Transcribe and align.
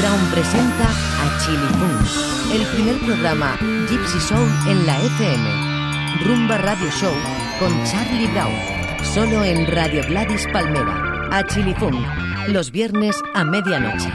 Brown 0.00 0.30
presenta 0.30 0.88
a 0.88 1.38
Chili 1.44 1.66
Funk, 1.78 2.54
el 2.54 2.66
primer 2.68 2.98
programa 3.00 3.58
Gypsy 3.86 4.18
Soul 4.18 4.48
en 4.66 4.86
la 4.86 4.98
FM. 4.98 6.24
Rumba 6.24 6.56
Radio 6.56 6.90
Show 6.90 7.12
con 7.58 7.70
Charlie 7.84 8.26
Brown, 8.28 8.54
solo 9.02 9.44
en 9.44 9.66
Radio 9.66 10.02
Gladys 10.08 10.46
Palmera. 10.54 11.28
A 11.30 11.46
Chili 11.46 11.74
Funk, 11.74 12.00
los 12.48 12.70
viernes 12.70 13.14
a 13.34 13.44
medianoche. 13.44 14.10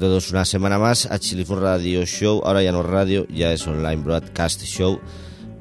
Todos, 0.00 0.30
una 0.30 0.46
semana 0.46 0.78
más 0.78 1.04
a 1.04 1.18
Chilifun 1.18 1.60
Radio 1.60 2.06
Show. 2.06 2.40
Ahora 2.44 2.62
ya 2.62 2.72
no 2.72 2.82
radio, 2.82 3.26
ya 3.28 3.52
es 3.52 3.66
online 3.66 4.02
broadcast 4.02 4.62
show. 4.62 4.98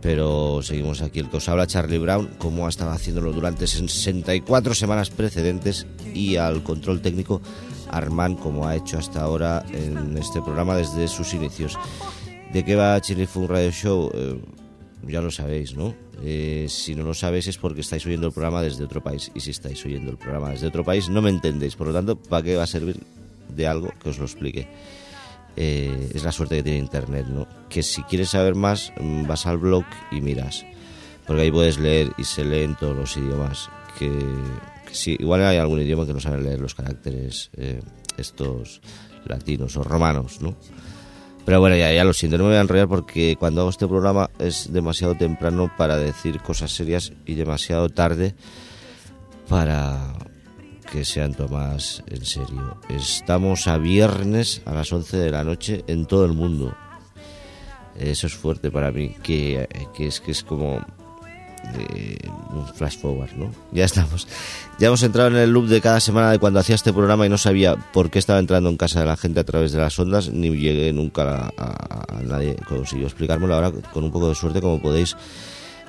Pero 0.02 0.62
seguimos 0.64 1.02
aquí. 1.02 1.20
El 1.20 1.30
que 1.30 1.38
os 1.38 1.50
habla 1.50 1.68
Charlie 1.68 1.98
Brown, 1.98 2.30
como 2.38 2.66
ha 2.66 2.70
estado 2.70 2.92
haciéndolo 2.92 3.34
durante 3.34 3.68
64 3.68 4.74
semanas 4.74 5.10
precedentes. 5.10 5.86
Y 6.14 6.38
al 6.38 6.64
control 6.64 7.02
técnico 7.02 7.42
Armand, 7.92 8.40
como 8.40 8.66
ha 8.66 8.78
hecho 8.78 8.98
hasta 8.98 9.22
ahora 9.22 9.66
en 9.74 10.18
este 10.18 10.42
programa 10.42 10.78
desde 10.78 11.10
sus 11.10 11.34
inicios. 11.34 11.78
¿De 12.54 12.64
qué 12.64 12.76
va 12.76 13.02
Chilifun 13.02 13.50
Radio 13.50 13.72
Show? 13.72 14.10
Eh, 14.14 14.42
ya 15.06 15.20
lo 15.20 15.32
sabéis, 15.32 15.76
¿no? 15.76 15.94
Eh, 16.24 16.68
si 16.70 16.96
no 16.96 17.04
lo 17.04 17.14
sabéis 17.14 17.48
es 17.48 17.58
porque 17.58 17.82
estáis 17.82 18.06
oyendo 18.06 18.28
el 18.28 18.34
programa 18.34 18.62
desde 18.62 18.86
otro 18.86 19.04
país. 19.04 19.32
Y 19.36 19.42
si 19.42 19.52
estáis 19.52 19.86
oyendo 19.86 20.10
el 20.12 20.18
programa 20.18 20.52
desde 20.52 20.68
otro 20.68 20.86
país, 20.86 21.10
no 21.10 21.22
me 21.22 21.30
entendéis. 21.30 21.76
Por 21.76 21.88
lo 21.88 21.94
tanto, 21.94 22.16
¿para 22.16 22.42
qué 22.42 22.56
va 22.56 22.64
a 22.64 22.68
servir 22.68 23.02
de 23.50 23.68
algo 23.68 23.92
que 24.02 24.10
os 24.10 24.18
lo 24.18 24.26
explique. 24.26 24.68
Eh, 25.56 26.12
es 26.14 26.24
la 26.24 26.32
suerte 26.32 26.56
que 26.56 26.64
tiene 26.64 26.80
Internet, 26.80 27.26
¿no? 27.28 27.48
Que 27.70 27.84
si 27.84 28.04
quieres 28.04 28.30
saber 28.30 28.56
más, 28.56 28.94
mm, 29.00 29.28
vas 29.28 29.46
al 29.46 29.58
blog 29.58 29.84
y 30.12 30.22
miras. 30.22 30.66
Porque 31.28 31.44
ahí 31.44 31.52
puedes 31.52 31.78
leer 31.78 32.12
y 32.18 32.24
se 32.24 32.46
leen 32.46 32.76
todos 32.80 32.96
los 32.96 33.18
idiomas. 33.18 33.70
Que, 33.98 34.10
que 34.88 34.96
sí, 34.96 35.18
igual 35.20 35.44
hay 35.44 35.58
algún 35.58 35.82
idioma 35.82 36.06
que 36.06 36.14
no 36.14 36.20
saben 36.20 36.44
leer 36.44 36.60
los 36.60 36.76
caracteres 36.76 37.50
eh, 37.58 37.82
estos 38.18 38.82
latinos 39.26 39.76
o 39.76 39.84
romanos, 39.84 40.42
¿no? 40.42 40.56
Pero 41.46 41.60
bueno, 41.60 41.76
ya, 41.76 41.92
ya 41.92 42.04
lo 42.04 42.14
siento, 42.14 42.38
no 42.38 42.44
me 42.44 42.52
voy 42.52 42.58
a 42.58 42.62
enrollar 42.62 42.88
porque 42.88 43.36
cuando 43.38 43.62
hago 43.62 43.70
este 43.72 43.88
programa 43.88 44.30
es 44.40 44.72
demasiado 44.72 45.16
temprano 45.16 45.72
para 45.78 45.98
decir 45.98 46.40
cosas 46.42 46.72
serias 46.72 47.12
y 47.26 47.34
demasiado 47.36 47.90
tarde 47.90 48.36
para, 49.48 50.14
que 50.92 51.06
sean 51.06 51.34
tomadas 51.34 52.04
en 52.08 52.26
serio. 52.26 52.78
Estamos 52.90 53.68
a 53.68 53.78
viernes 53.78 54.62
a 54.66 54.74
las 54.74 54.92
11 54.92 55.18
de 55.18 55.32
la 55.32 55.44
noche 55.44 55.84
en 55.88 56.06
todo 56.06 56.26
el 56.26 56.34
mundo. 56.34 56.76
Eso 57.98 58.28
es 58.28 58.34
fuerte 58.34 58.72
para 58.72 58.92
mí, 58.92 59.16
que, 59.22 59.68
que 59.94 60.08
es 60.08 60.22
que 60.22 60.32
es 60.32 60.44
como 60.44 60.80
eh, 61.78 62.18
un 62.52 62.66
flash 62.68 62.98
forward, 62.98 63.34
¿no? 63.36 63.52
Ya 63.72 63.86
estamos. 63.86 64.28
Ya 64.80 64.88
hemos 64.88 65.04
entrado 65.04 65.30
en 65.30 65.36
el 65.36 65.52
loop 65.52 65.68
de 65.68 65.82
cada 65.82 66.00
semana 66.00 66.32
de 66.32 66.40
cuando 66.40 66.60
hacía 66.60 66.76
este 66.76 66.94
programa 66.94 67.26
y 67.26 67.30
no 67.30 67.38
sabía 67.38 67.76
por 67.76 68.10
qué 68.10 68.18
estaba 68.18 68.40
entrando 68.40 68.70
en 68.70 68.78
casa 68.78 69.02
de 69.02 69.06
la 69.06 69.18
gente 69.18 69.42
a 69.42 69.44
través 69.44 69.74
de 69.74 69.80
las 69.80 70.00
ondas, 70.00 70.30
ni 70.30 70.50
llegué 70.50 70.92
nunca 70.94 71.52
a, 71.58 72.22
nadie 72.24 72.56
consiguió 72.68 73.06
explicármelo. 73.06 73.54
Ahora, 73.54 73.72
con 73.72 74.04
un 74.04 74.12
poco 74.12 74.30
de 74.30 74.36
suerte, 74.36 74.62
como 74.62 74.82
podéis 74.82 75.16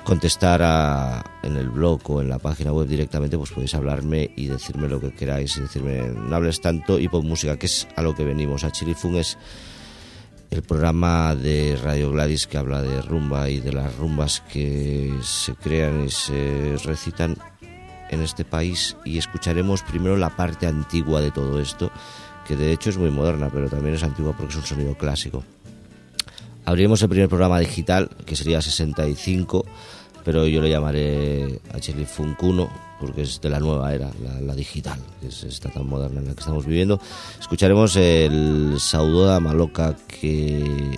contestar 0.03 0.61
a, 0.63 1.23
en 1.43 1.57
el 1.57 1.69
blog 1.69 2.01
o 2.09 2.21
en 2.21 2.29
la 2.29 2.39
página 2.39 2.71
web 2.71 2.87
directamente, 2.87 3.37
pues 3.37 3.51
podéis 3.51 3.75
hablarme 3.75 4.31
y 4.35 4.47
decirme 4.47 4.87
lo 4.87 4.99
que 4.99 5.11
queráis 5.11 5.59
decirme 5.59 6.01
no 6.01 6.35
hables 6.35 6.61
tanto 6.61 6.99
y 6.99 7.07
pon 7.07 7.27
música, 7.27 7.57
que 7.57 7.67
es 7.67 7.87
a 7.95 8.01
lo 8.01 8.15
que 8.15 8.23
venimos. 8.23 8.63
A 8.63 8.71
Chilifun 8.71 9.15
es 9.15 9.37
el 10.49 10.63
programa 10.63 11.35
de 11.35 11.79
Radio 11.81 12.11
Gladys 12.11 12.47
que 12.47 12.57
habla 12.57 12.81
de 12.81 13.01
rumba 13.01 13.49
y 13.49 13.59
de 13.59 13.73
las 13.73 13.95
rumbas 13.95 14.41
que 14.51 15.13
se 15.21 15.55
crean 15.55 16.05
y 16.05 16.09
se 16.09 16.75
recitan 16.83 17.37
en 18.09 18.21
este 18.21 18.43
país 18.43 18.97
y 19.05 19.17
escucharemos 19.17 19.81
primero 19.83 20.17
la 20.17 20.35
parte 20.35 20.67
antigua 20.67 21.21
de 21.21 21.31
todo 21.31 21.59
esto, 21.61 21.91
que 22.45 22.57
de 22.57 22.73
hecho 22.73 22.89
es 22.89 22.97
muy 22.97 23.09
moderna, 23.09 23.49
pero 23.51 23.69
también 23.69 23.95
es 23.95 24.03
antigua 24.03 24.33
porque 24.35 24.51
es 24.51 24.57
un 24.57 24.65
sonido 24.65 24.97
clásico. 24.97 25.43
Abriremos 26.65 27.01
el 27.01 27.09
primer 27.09 27.27
programa 27.27 27.59
digital, 27.59 28.09
que 28.25 28.35
sería 28.35 28.61
65, 28.61 29.65
pero 30.23 30.45
yo 30.47 30.61
le 30.61 30.69
llamaré 30.69 31.59
HL 31.73 32.05
Funk 32.05 32.41
1, 32.41 32.69
porque 32.99 33.23
es 33.23 33.41
de 33.41 33.49
la 33.49 33.59
nueva 33.59 33.93
era, 33.93 34.11
la, 34.41 34.53
digital, 34.53 34.99
que 35.19 35.27
es 35.27 35.43
esta 35.43 35.69
tan 35.69 35.87
moderna 35.87 36.19
en 36.19 36.27
la 36.27 36.33
que 36.33 36.39
estamos 36.39 36.65
viviendo. 36.65 36.99
Escucharemos 37.39 37.95
el 37.95 38.75
Saudoda 38.79 39.39
Maloca 39.39 39.95
que 40.07 40.97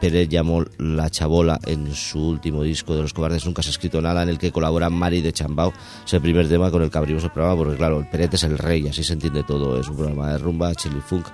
Pérez 0.00 0.28
llamó 0.28 0.64
La 0.78 1.08
Chabola 1.10 1.60
en 1.64 1.94
su 1.94 2.20
último 2.28 2.62
disco 2.62 2.94
de 2.94 3.02
Los 3.02 3.14
Cobardes 3.14 3.46
Nunca 3.46 3.62
se 3.62 3.68
ha 3.68 3.70
escrito 3.70 4.02
nada, 4.02 4.24
en 4.24 4.28
el 4.28 4.38
que 4.38 4.52
colabora 4.52 4.90
Mari 4.90 5.22
de 5.22 5.32
Chambao. 5.32 5.72
Es 6.04 6.12
el 6.12 6.20
primer 6.20 6.48
tema 6.48 6.70
con 6.70 6.82
el 6.82 6.90
que 6.90 6.98
abrimos 6.98 7.22
el 7.22 7.30
programa, 7.30 7.56
porque 7.56 7.76
claro, 7.76 8.00
el 8.00 8.08
Peret 8.08 8.34
es 8.34 8.42
el 8.42 8.58
rey, 8.58 8.88
así 8.88 9.04
se 9.04 9.12
entiende 9.12 9.44
todo. 9.44 9.80
Es 9.80 9.88
un 9.88 9.96
programa 9.96 10.32
de 10.32 10.38
rumba, 10.38 10.74
chili 10.74 11.00
funk 11.00 11.28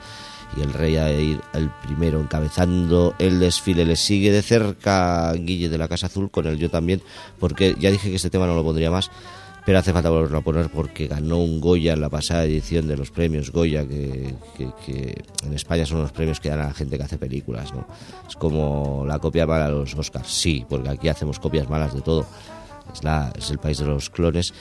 y 0.56 0.60
el 0.60 0.72
rey 0.72 0.96
a 0.96 1.10
ir 1.10 1.40
el 1.54 1.70
primero 1.82 2.20
encabezando 2.20 3.14
el 3.18 3.40
desfile. 3.40 3.84
Le 3.84 3.96
sigue 3.96 4.30
de 4.30 4.42
cerca 4.42 5.32
Guille 5.32 5.68
de 5.68 5.78
la 5.78 5.88
Casa 5.88 6.06
Azul 6.06 6.30
con 6.30 6.46
el 6.46 6.58
yo 6.58 6.70
también, 6.70 7.02
porque 7.38 7.74
ya 7.78 7.90
dije 7.90 8.10
que 8.10 8.16
este 8.16 8.30
tema 8.30 8.46
no 8.46 8.54
lo 8.54 8.64
pondría 8.64 8.90
más, 8.90 9.10
pero 9.64 9.78
hace 9.78 9.92
falta 9.92 10.10
volverlo 10.10 10.38
a 10.38 10.42
poner 10.42 10.68
porque 10.68 11.06
ganó 11.06 11.38
un 11.38 11.60
Goya 11.60 11.92
en 11.92 12.00
la 12.00 12.08
pasada 12.08 12.44
edición 12.44 12.88
de 12.88 12.96
los 12.96 13.10
premios 13.10 13.50
Goya, 13.50 13.86
que, 13.86 14.34
que, 14.56 14.70
que 14.84 15.22
en 15.44 15.54
España 15.54 15.86
son 15.86 16.02
los 16.02 16.12
premios 16.12 16.40
que 16.40 16.48
dan 16.48 16.60
a 16.60 16.66
la 16.66 16.74
gente 16.74 16.96
que 16.96 17.04
hace 17.04 17.18
películas, 17.18 17.72
¿no? 17.72 17.86
Es 18.28 18.36
como 18.36 19.04
la 19.06 19.18
copia 19.18 19.46
mala 19.46 19.66
de 19.66 19.72
los 19.72 19.94
Oscars, 19.94 20.28
sí, 20.28 20.66
porque 20.68 20.88
aquí 20.88 21.08
hacemos 21.08 21.38
copias 21.38 21.68
malas 21.68 21.94
de 21.94 22.00
todo. 22.00 22.26
Es, 22.92 23.04
la, 23.04 23.32
es 23.38 23.50
el 23.50 23.58
país 23.58 23.78
de 23.78 23.86
los 23.86 24.10
clones 24.10 24.52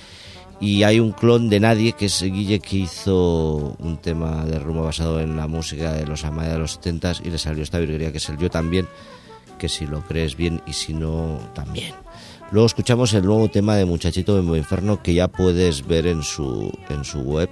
y 0.62 0.84
hay 0.84 1.00
un 1.00 1.12
clon 1.12 1.50
de 1.50 1.60
nadie 1.60 1.94
que 1.94 2.06
es 2.06 2.22
Guille 2.22 2.60
que 2.60 2.78
hizo 2.78 3.76
un 3.80 3.98
tema 3.98 4.46
de 4.46 4.60
rumbo 4.60 4.84
basado 4.84 5.20
en 5.20 5.36
la 5.36 5.48
música 5.48 5.92
de 5.92 6.06
los 6.06 6.24
Amaya 6.24 6.54
de 6.54 6.60
los 6.60 6.74
70 6.74 7.14
y 7.24 7.32
le 7.32 7.40
salió 7.40 7.64
esta 7.64 7.80
virguería 7.80 8.12
que 8.12 8.20
es 8.20 8.30
el 8.30 8.38
yo 8.38 8.50
también 8.52 8.88
que 9.58 9.68
si 9.68 9.88
lo 9.88 10.02
crees 10.02 10.38
bien 10.38 10.62
y 10.68 10.74
si 10.74 10.94
no 10.94 11.40
también. 11.56 11.96
Luego 12.52 12.68
escuchamos 12.68 13.14
el 13.14 13.26
nuevo 13.26 13.50
tema 13.50 13.76
de 13.76 13.86
Muchachito 13.86 14.40
de 14.40 14.58
Inferno 14.58 15.02
que 15.02 15.16
ya 15.16 15.28
puedes 15.28 15.88
ver 15.88 16.06
en 16.06 16.22
su, 16.22 16.72
en 16.90 17.06
su 17.06 17.22
web. 17.22 17.50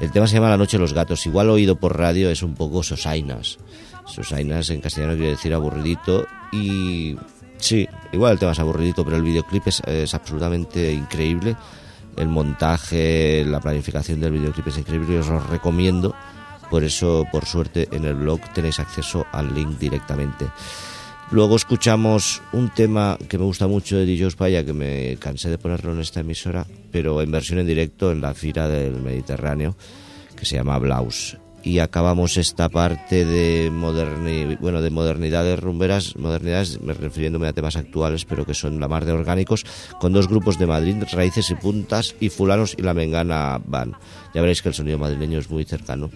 El 0.00 0.10
tema 0.10 0.26
se 0.26 0.34
llama 0.34 0.48
La 0.48 0.56
Noche 0.56 0.76
de 0.76 0.80
los 0.80 0.92
Gatos. 0.92 1.26
Igual 1.26 1.50
oído 1.50 1.76
por 1.76 1.96
radio 1.96 2.30
es 2.30 2.42
un 2.42 2.54
poco 2.54 2.82
Sosainas. 2.82 3.58
Sosainas 4.06 4.70
en 4.70 4.80
castellano 4.80 5.14
quiere 5.14 5.30
decir 5.30 5.54
aburridito 5.54 6.26
y 6.52 7.16
sí, 7.58 7.88
igual 8.12 8.32
el 8.32 8.38
tema 8.40 8.52
es 8.52 8.58
aburridito 8.58 9.04
pero 9.04 9.16
el 9.16 9.22
videoclip 9.22 9.68
es, 9.68 9.82
es 9.86 10.14
absolutamente 10.14 10.92
increíble 10.92 11.56
el 12.16 12.28
montaje, 12.28 13.44
la 13.44 13.60
planificación 13.60 14.20
del 14.20 14.32
videoclip 14.32 14.68
es 14.68 14.78
increíble 14.78 15.18
os 15.18 15.28
lo 15.28 15.40
recomiendo. 15.40 16.14
Por 16.70 16.84
eso, 16.84 17.24
por 17.30 17.46
suerte, 17.46 17.88
en 17.92 18.04
el 18.04 18.14
blog 18.14 18.40
tenéis 18.52 18.80
acceso 18.80 19.26
al 19.32 19.54
link 19.54 19.78
directamente. 19.78 20.46
Luego 21.30 21.56
escuchamos 21.56 22.42
un 22.52 22.70
tema 22.70 23.18
que 23.28 23.38
me 23.38 23.44
gusta 23.44 23.66
mucho 23.66 23.96
de 23.96 24.06
DJ 24.06 24.30
Paya, 24.36 24.64
que 24.64 24.72
me 24.72 25.16
cansé 25.18 25.50
de 25.50 25.58
ponerlo 25.58 25.92
en 25.92 26.00
esta 26.00 26.20
emisora, 26.20 26.66
pero 26.90 27.22
en 27.22 27.30
versión 27.30 27.58
en 27.58 27.66
directo 27.66 28.12
en 28.12 28.20
la 28.20 28.34
Fira 28.34 28.68
del 28.68 29.00
Mediterráneo, 29.00 29.76
que 30.36 30.44
se 30.44 30.56
llama 30.56 30.78
Blaus. 30.78 31.36
Y 31.64 31.78
acabamos 31.78 32.36
esta 32.36 32.68
parte 32.68 33.24
de, 33.24 33.70
moderni, 33.70 34.56
bueno, 34.56 34.82
de 34.82 34.90
modernidades 34.90 35.58
rumberas, 35.58 36.14
modernidades 36.16 36.78
refiriéndome 36.82 37.48
a 37.48 37.54
temas 37.54 37.76
actuales, 37.76 38.26
pero 38.26 38.44
que 38.44 38.52
son 38.52 38.78
la 38.80 38.88
mar 38.88 39.06
de 39.06 39.12
orgánicos, 39.12 39.64
con 39.98 40.12
dos 40.12 40.28
grupos 40.28 40.58
de 40.58 40.66
Madrid, 40.66 41.02
Raíces 41.12 41.50
y 41.50 41.54
Puntas, 41.54 42.14
y 42.20 42.28
Fulanos 42.28 42.74
y 42.76 42.82
La 42.82 42.92
Mengana 42.92 43.60
Van. 43.64 43.94
Ya 44.34 44.42
veréis 44.42 44.60
que 44.60 44.68
el 44.68 44.74
sonido 44.74 44.98
madrileño 44.98 45.38
es 45.38 45.48
muy 45.48 45.64
cercano. 45.64 46.10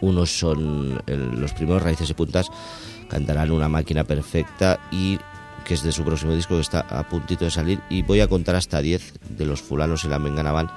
Unos 0.00 0.30
son 0.30 1.02
los 1.06 1.52
primeros 1.52 1.82
Raíces 1.82 2.08
y 2.08 2.14
Puntas, 2.14 2.48
cantarán 3.10 3.50
una 3.50 3.68
máquina 3.68 4.04
perfecta 4.04 4.80
y 4.90 5.18
que 5.64 5.74
es 5.74 5.82
de 5.82 5.92
su 5.92 6.02
próximo 6.02 6.34
disco 6.34 6.54
que 6.54 6.62
está 6.62 6.80
a 6.80 7.06
puntito 7.06 7.44
de 7.44 7.50
salir 7.50 7.80
y 7.90 8.02
voy 8.02 8.20
a 8.20 8.28
contar 8.28 8.56
hasta 8.56 8.80
10 8.80 9.12
de 9.36 9.44
los 9.44 9.60
fulanos 9.60 10.04
y 10.04 10.08
la 10.08 10.18
mengana 10.18 10.52
van 10.52 10.70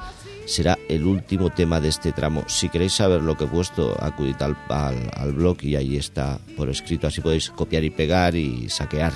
será 0.46 0.78
el 0.90 1.06
último 1.06 1.50
tema 1.50 1.80
de 1.80 1.90
este 1.90 2.12
tramo. 2.12 2.44
Si 2.48 2.70
queréis 2.70 2.94
saber 2.94 3.22
lo 3.22 3.38
que 3.38 3.46
he 3.46 3.48
puesto 3.48 3.96
acudid 4.02 4.42
al, 4.42 4.58
al, 4.70 5.12
al 5.16 5.34
blog 5.34 5.64
y 5.64 5.76
ahí 5.76 5.98
está 5.98 6.40
por 6.58 6.70
escrito. 6.70 7.08
Así 7.08 7.22
podéis 7.22 7.50
copiar 7.50 7.84
y 7.84 7.90
pegar 7.90 8.36
y 8.36 8.70
saquear 8.70 9.14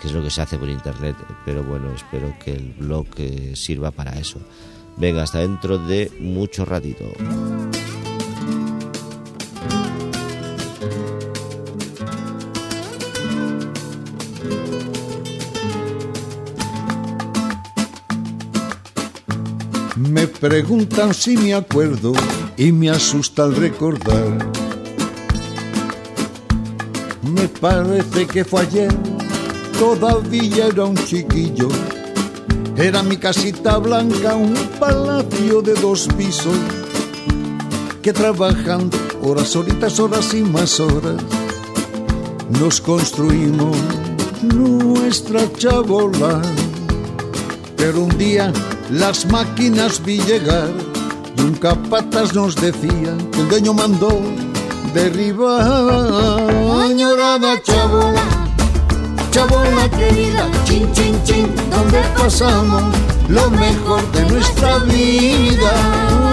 que 0.00 0.08
es 0.08 0.12
lo 0.12 0.22
que 0.22 0.30
se 0.30 0.42
hace 0.42 0.58
por 0.58 0.68
internet. 0.68 1.16
Pero 1.44 1.62
bueno 1.62 1.92
espero 1.94 2.34
que 2.42 2.52
el 2.52 2.72
blog 2.78 3.06
eh, 3.18 3.52
sirva 3.54 3.90
para 3.90 4.18
eso. 4.18 4.38
Venga, 4.96 5.22
hasta 5.22 5.40
dentro 5.40 5.78
de 5.78 6.10
mucho 6.18 6.64
ratito. 6.64 7.04
Preguntan 20.40 21.14
si 21.14 21.36
me 21.36 21.54
acuerdo 21.54 22.12
y 22.56 22.70
me 22.72 22.90
asusta 22.90 23.44
al 23.44 23.56
recordar. 23.56 24.38
Me 27.22 27.48
parece 27.48 28.26
que 28.26 28.44
fue 28.44 28.62
ayer, 28.62 28.94
todavía 29.78 30.66
era 30.66 30.84
un 30.84 30.96
chiquillo. 30.96 31.68
Era 32.76 33.02
mi 33.02 33.16
casita 33.16 33.78
blanca, 33.78 34.36
un 34.36 34.54
palacio 34.78 35.60
de 35.62 35.74
dos 35.74 36.08
pisos, 36.16 36.56
que 38.00 38.12
trabajando 38.12 38.96
horas, 39.22 39.56
horitas, 39.56 39.98
horas 39.98 40.32
y 40.32 40.42
más 40.42 40.78
horas, 40.78 41.20
nos 42.60 42.80
construimos 42.80 43.76
nuestra 44.42 45.52
chabola. 45.54 46.40
Pero 47.76 48.04
un 48.04 48.16
día 48.16 48.52
las 48.90 49.26
máquinas 49.26 50.02
vi 50.02 50.18
llegar 50.20 50.68
y 51.36 51.40
un 51.42 51.54
capatas 51.54 52.34
nos 52.34 52.56
decía 52.56 53.16
que 53.32 53.40
el 53.40 53.48
dueño 53.48 53.74
mandó 53.74 54.20
derribar. 54.94 56.50
Añorada 56.82 57.60
chabola, 57.62 58.22
chabola 59.30 59.90
querida, 59.90 60.46
chin 60.64 60.90
chin 60.92 61.22
chin, 61.24 61.46
donde 61.70 62.00
pasamos 62.16 62.82
lo 63.28 63.50
mejor 63.50 64.10
de 64.12 64.24
nuestra 64.26 64.78
vida. 64.78 65.70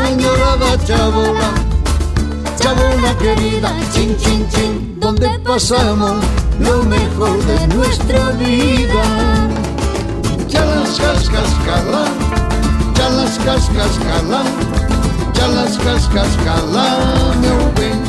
Añorada 0.06 0.78
chabola, 0.86 1.52
chabola 2.58 3.18
querida, 3.18 3.74
chin 3.94 4.16
chin 4.18 4.48
chin, 4.50 5.00
donde 5.00 5.28
pasamos 5.40 6.14
lo 6.60 6.84
mejor 6.84 7.38
de 7.46 7.68
nuestra 7.76 8.30
vida. 8.32 9.50
Ya 10.48 10.64
las 10.64 10.98
cascas 10.98 12.45
las 13.10 13.38
cascas 13.40 14.00
calan, 14.00 14.46
ya 15.34 15.48
las 15.48 15.78
cascas 15.78 16.38
calan, 16.44 17.42
meu 17.42 17.72
bem. 17.78 18.00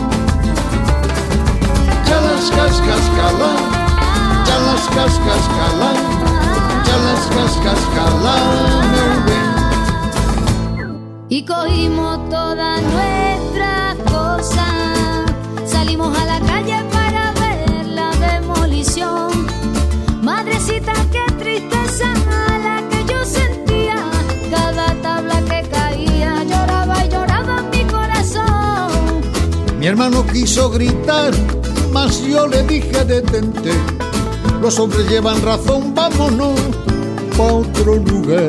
Las 2.08 2.50
cascas 2.50 3.04
calan, 3.16 3.58
ya 4.46 4.58
las 4.66 4.84
cascas 4.96 5.44
calan, 5.56 5.98
ya 6.86 6.96
las 7.06 7.22
cascas 7.64 7.82
bem. 9.26 9.50
Y 11.28 11.44
cogimos 11.44 12.28
toda 12.30 12.80
nuestra 12.80 13.96
cosa, 14.10 14.66
salimos 15.66 16.16
a 16.16 16.24
la 16.24 16.45
Mi 29.86 29.90
hermano 29.90 30.26
quiso 30.26 30.68
gritar, 30.68 31.30
mas 31.92 32.20
yo 32.26 32.48
le 32.48 32.64
dije 32.64 33.04
detente. 33.04 33.70
Los 34.60 34.80
hombres 34.80 35.08
llevan 35.08 35.40
razón, 35.42 35.94
vámonos 35.94 36.58
pa' 37.36 37.44
otro 37.44 37.94
lugar. 37.94 38.48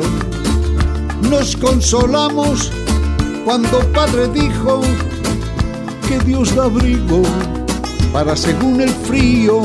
Nos 1.30 1.56
consolamos 1.56 2.72
cuando 3.44 3.78
padre 3.92 4.26
dijo 4.34 4.80
que 6.08 6.18
Dios 6.26 6.56
da 6.56 6.64
abrigo 6.64 7.22
para 8.12 8.34
según 8.34 8.80
el 8.80 8.90
frío. 8.90 9.62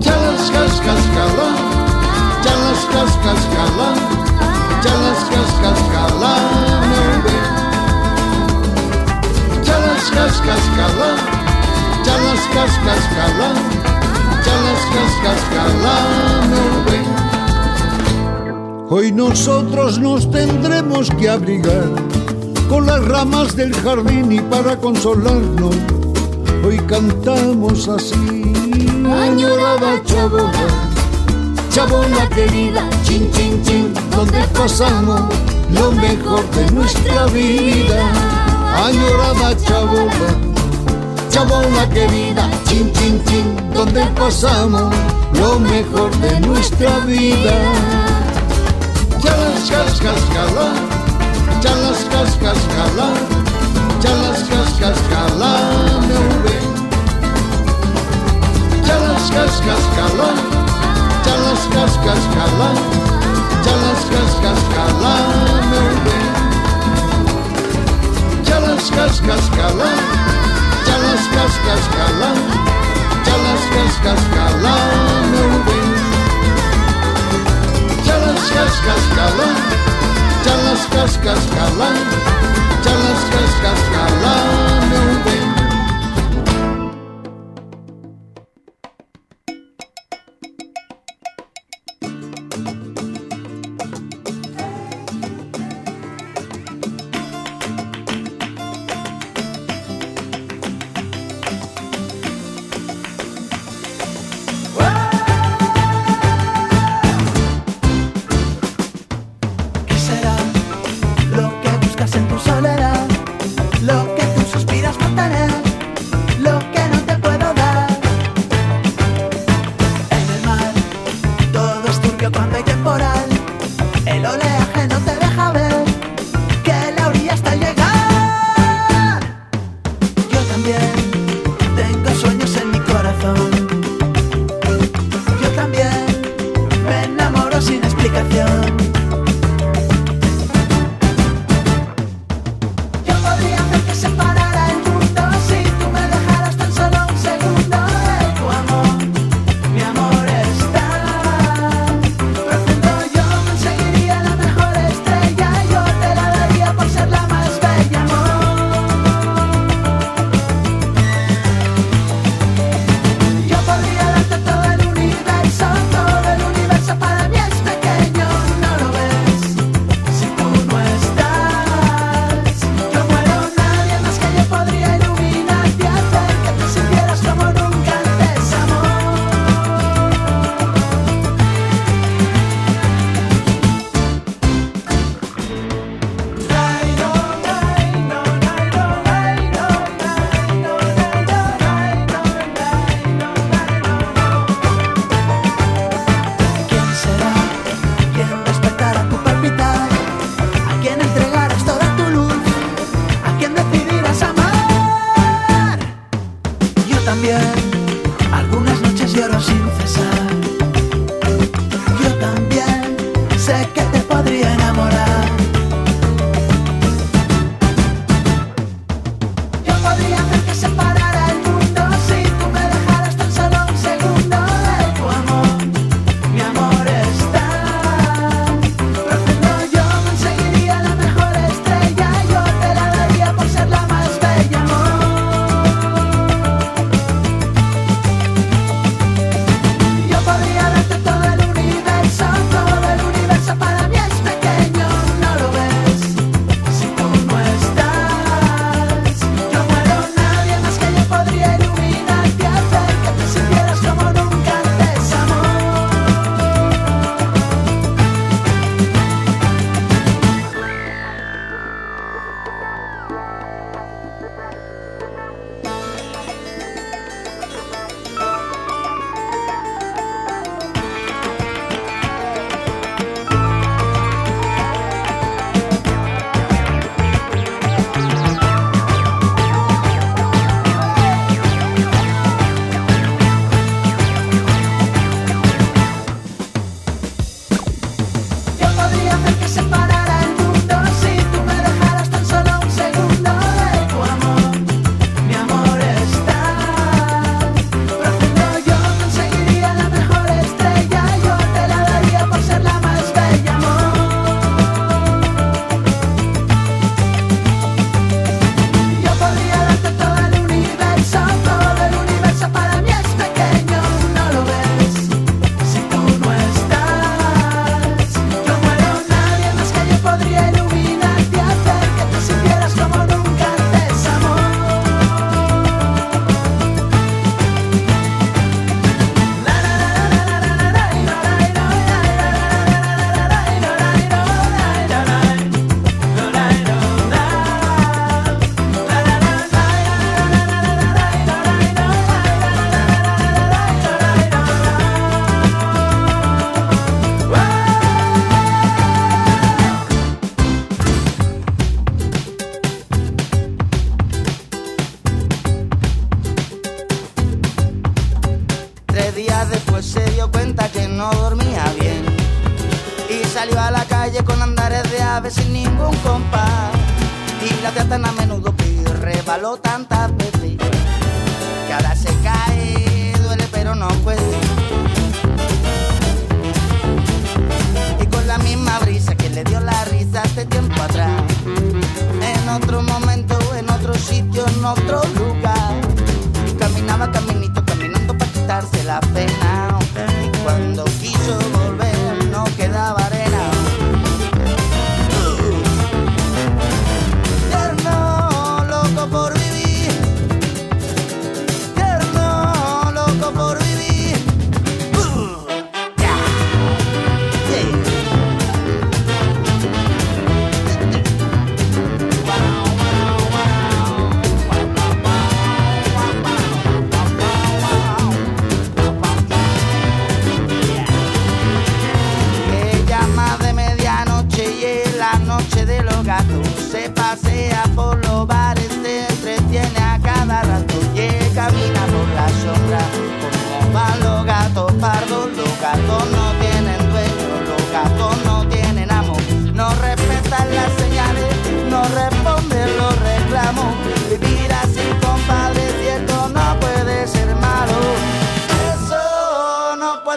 Ya 0.00 0.16
las 0.16 0.50
cascas 0.50 1.00
calan, 1.14 1.54
ya 2.42 2.56
las 2.58 2.84
las 10.36 10.48
cascas 10.48 10.68
calan, 10.76 11.16
ya 12.04 12.16
las 12.20 12.40
cascas 12.54 13.02
calan, 13.14 13.56
ya 14.44 14.56
las 14.64 14.82
bem. 16.86 17.06
Hoy 18.90 19.12
nosotros 19.12 19.98
nos 19.98 20.30
tendremos 20.30 21.10
que 21.10 21.28
abrigar 21.30 21.88
con 22.68 22.86
las 22.86 23.04
ramas 23.06 23.56
del 23.56 23.74
jardín 23.74 24.30
y 24.32 24.40
para 24.40 24.76
consolarnos 24.76 25.74
hoy 26.64 26.78
cantamos 26.80 27.88
así. 27.88 28.52
Añorada 29.06 30.02
chabola, 30.04 30.90
chabola 31.70 32.28
querida, 32.28 32.88
chin 33.04 33.30
chin 33.32 33.62
chin, 33.62 33.94
donde 34.10 34.38
pasamos 34.48 35.22
lo 35.70 35.92
mejor 35.92 36.44
de 36.50 36.70
nuestra 36.72 37.26
vida. 37.26 38.45
Añorada 38.74 39.56
chabola, 39.64 40.30
chabola 41.30 41.88
querida, 41.90 42.48
chin 42.66 42.92
chin 42.92 43.22
chin, 43.26 43.56
donde 43.72 44.04
pasamos 44.18 44.94
lo 45.32 45.58
mejor 45.60 46.10
de 46.18 46.40
nuestra 46.40 46.98
vida. 47.06 47.54
Ya 49.22 49.36
las 49.36 49.70
cascas 49.70 50.20
calan, 50.34 50.76
ya 51.62 51.74
las 51.76 52.04
cascas 52.12 52.58
calan, 52.76 53.16
ya 54.02 54.14
las 54.22 54.40
cascas 54.50 54.98
calan, 55.10 56.08
meu 56.08 56.26
bem. 56.44 56.66
Ya 58.86 58.96
las 58.98 59.24
cascas 59.36 59.84
calan, 59.96 60.36
ya 61.24 61.36
las 61.46 61.62
cascas 61.74 62.20
calan, 62.34 62.76
ya 68.46 68.60
las 68.60 68.90
cascas 73.74 74.22
calan, 74.34 75.24
meu 75.32 75.52
bem. 75.66 75.90
Ya 78.04 78.16
las 78.18 78.44
cascas 78.54 79.04
calan, 79.16 79.56
ya 80.44 80.54
las 80.64 80.82
cascas 80.94 81.42
calan, 81.54 81.96
ya 82.84 82.94
las 83.04 83.22
cascas 83.32 83.80
calan, 83.92 84.80
meu 84.90 85.06
bem. 85.06 85.15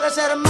ser 0.10 0.49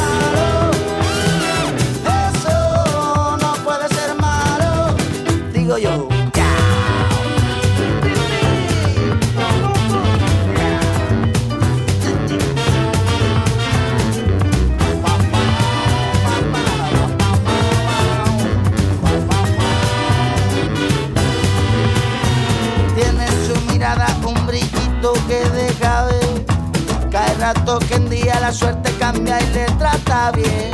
que 27.88 27.96
en 27.96 28.10
día 28.10 28.39
la 28.39 28.51
suerte 28.51 28.91
cambia 29.00 29.41
y 29.41 29.53
le 29.53 29.65
trata 29.79 30.32
bien. 30.32 30.70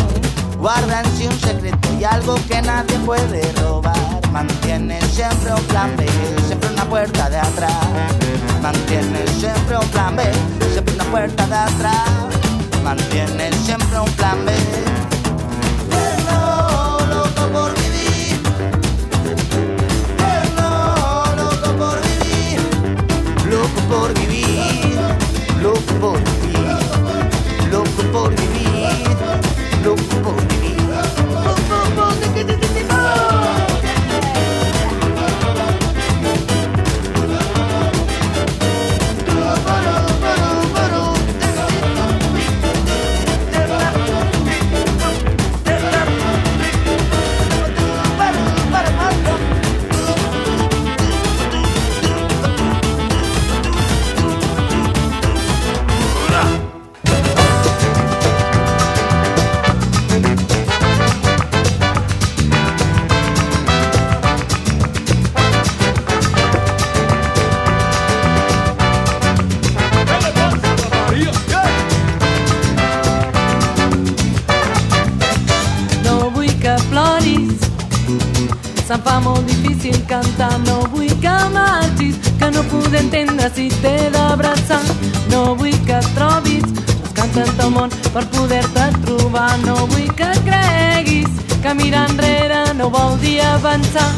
Guarda 0.57 1.01
en 1.01 1.17
sí 1.17 1.25
un 1.25 1.39
secreto 1.39 1.87
y 1.97 2.03
algo 2.03 2.35
que 2.49 2.61
nadie 2.61 2.97
puede 2.99 3.49
robar. 3.61 3.95
Mantiene 4.33 4.99
siempre 5.03 5.53
un 5.53 5.63
plan 5.67 5.95
B, 5.95 6.05
siempre 6.47 6.69
una 6.71 6.83
puerta 6.83 7.29
de 7.29 7.37
atrás. 7.37 7.87
Mantiene 8.61 9.25
siempre 9.39 9.77
un 9.77 9.87
plan 9.87 10.17
B, 10.17 10.23
siempre 10.73 10.95
una 10.95 11.05
puerta 11.05 11.47
de 11.47 11.55
atrás. 11.55 12.09
Mantiene 12.83 13.53
siempre 13.53 13.97
un 13.97 14.11
plan 14.11 14.45
B. 14.45 14.51
Pero 15.89 17.07
loco 17.07 17.47
por 17.53 17.73
vivir. 17.73 18.41
Pero 20.17 21.23
loco 21.37 21.71
por 21.77 22.01
vivir. 22.01 22.59
Loco 23.49 23.81
por 23.89 24.13
vivir. 24.19 24.99
Loco 25.61 25.93
por 26.01 26.17
vivir 26.17 26.44
por 28.15 28.33
vivir, 28.33 29.83
loco 29.83 30.01
por 30.23 30.47
vivir. 30.47 30.64
Se'm 78.87 79.01
fa 79.01 79.19
molt 79.19 79.45
difícil 79.47 79.97
cantar. 80.07 80.53
No 80.65 80.81
vull 80.93 81.13
que 81.23 81.35
marxis, 81.53 82.17
que 82.39 82.51
no 82.51 82.63
puc 82.71 82.93
entendre 82.93 83.49
si 83.55 83.69
t'he 83.81 83.95
d'abraçar. 84.13 84.83
No 85.31 85.55
vull 85.55 85.77
que 85.87 85.97
et 85.97 86.09
trobis 86.17 86.67
els 86.67 87.13
canten 87.17 87.49
del 87.57 87.71
món 87.77 87.89
per 88.13 88.25
poder-te 88.35 88.85
trobar. 89.05 89.51
No 89.65 89.75
vull 89.87 90.11
que 90.19 90.29
creguis 90.47 91.31
que 91.63 91.73
mirar 91.81 92.05
enrere 92.11 92.61
no 92.77 92.89
vol 92.89 93.17
dir 93.23 93.41
avançar. 93.55 94.11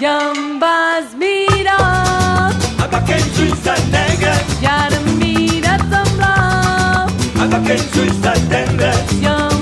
I 0.00 0.06
em 0.10 0.58
vas 0.58 1.12
mirar 1.16 2.50
Amb 2.82 2.94
aquells 2.98 3.38
ulls 3.44 3.60
tan 3.64 3.80
negres, 3.92 4.54
i 4.60 4.66
ara 4.66 4.98
em 4.98 5.06
mires 5.20 5.86
en 6.00 6.10
blau. 6.18 7.06
amb 7.44 7.54
aquells 7.60 7.98
ulls 8.02 8.18
tan 8.26 8.48
tendres, 8.50 9.14
I 9.22 9.30
em 9.30 9.53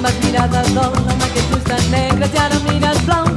Amb 0.00 0.06
miradas 0.24 0.24
mirades 0.24 0.70
d'or, 0.72 0.94
que 1.34 1.40
ets 1.42 1.64
tan 1.68 1.90
negre, 1.92 2.30
ja 2.32 2.48
no 2.48 2.60
miras 2.64 3.04
blau, 3.04 3.29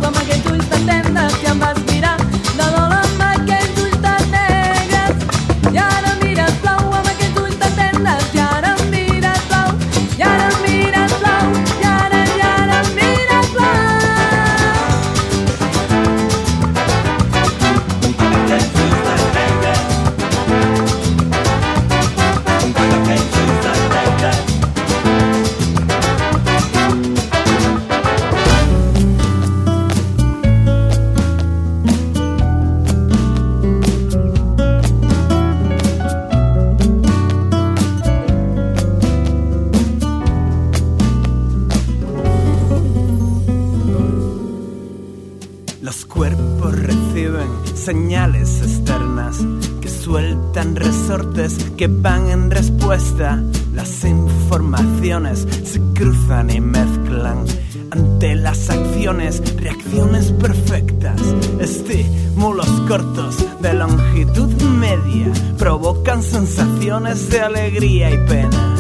señales 47.94 48.60
externas 48.64 49.38
que 49.80 49.88
sueltan 49.88 50.76
resortes 50.76 51.56
que 51.78 51.86
van 51.86 52.28
en 52.28 52.50
respuesta. 52.50 53.40
Las 53.72 54.04
informaciones 54.04 55.48
se 55.64 55.80
cruzan 55.94 56.50
y 56.50 56.60
mezclan 56.60 57.46
ante 57.92 58.36
las 58.36 58.72
acciones, 58.72 59.44
reacciones 59.58 60.32
perfectas, 60.32 61.22
estímulos 61.60 62.68
cortos 62.88 63.46
de 63.62 63.74
longitud 63.76 64.52
media 64.64 65.32
provocan 65.60 66.24
sensaciones 66.24 67.30
de 67.30 67.42
alegría 67.42 68.10
y 68.10 68.18
pena. 68.28 68.76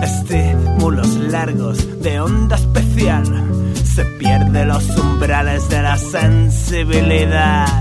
Estímulos 0.00 1.08
largos 1.16 2.00
de 2.00 2.20
onda 2.20 2.54
especial 2.54 3.24
se 3.82 4.04
pierde 4.04 4.66
los 4.66 4.86
umbrales 4.98 5.68
de 5.68 5.82
la 5.82 5.96
sensibilidad. 5.96 7.75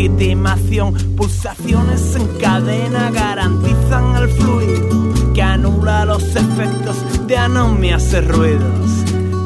legitimación. 0.00 0.94
Pulsaciones 1.16 2.16
en 2.16 2.26
cadena 2.38 3.10
garantizan 3.10 4.16
el 4.16 4.30
fluido 4.30 5.12
que 5.34 5.42
anula 5.42 6.06
los 6.06 6.22
efectos 6.22 6.96
de 7.26 7.36
anomias 7.36 8.10
y 8.12 8.20
ruidos. 8.20 9.04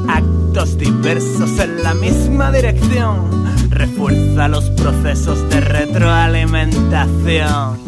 Actos 0.08 0.76
diversos 0.78 1.58
en 1.58 1.82
la 1.82 1.94
misma 1.94 2.52
dirección 2.52 3.44
refuerza 3.70 4.46
los 4.48 4.70
procesos 4.70 5.50
de 5.50 5.60
retroalimentación. 5.60 7.83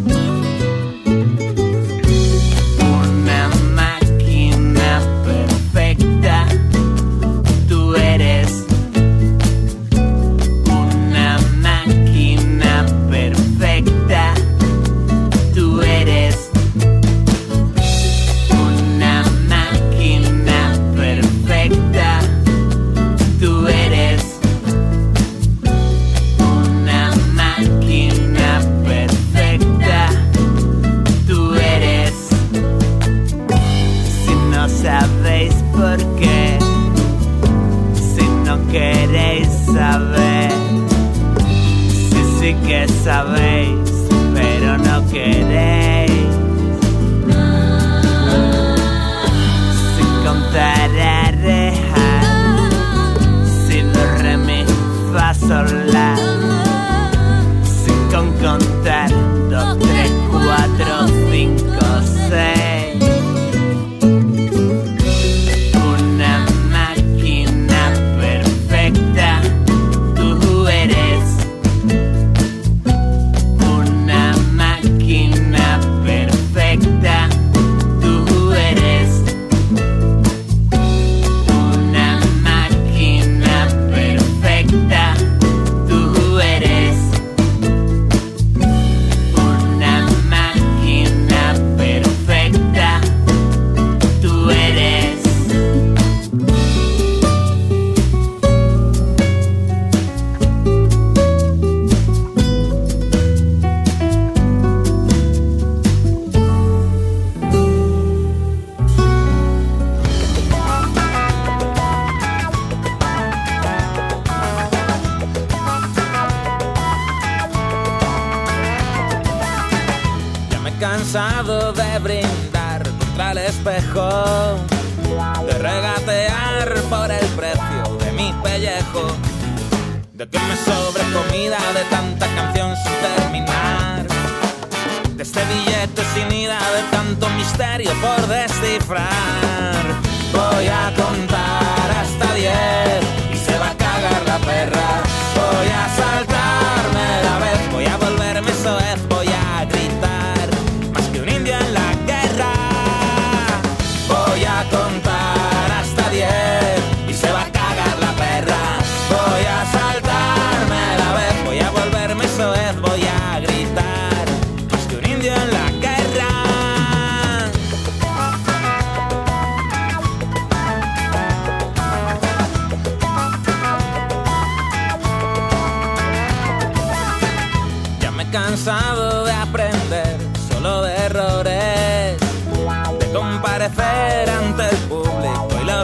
Sin 57.64 58.08
con 58.12 58.30
contar, 58.32 59.10
dos, 59.50 59.78
tres, 59.78 60.12
cuatro, 60.30 61.08
cinco, 61.30 61.86
seis. 62.28 62.65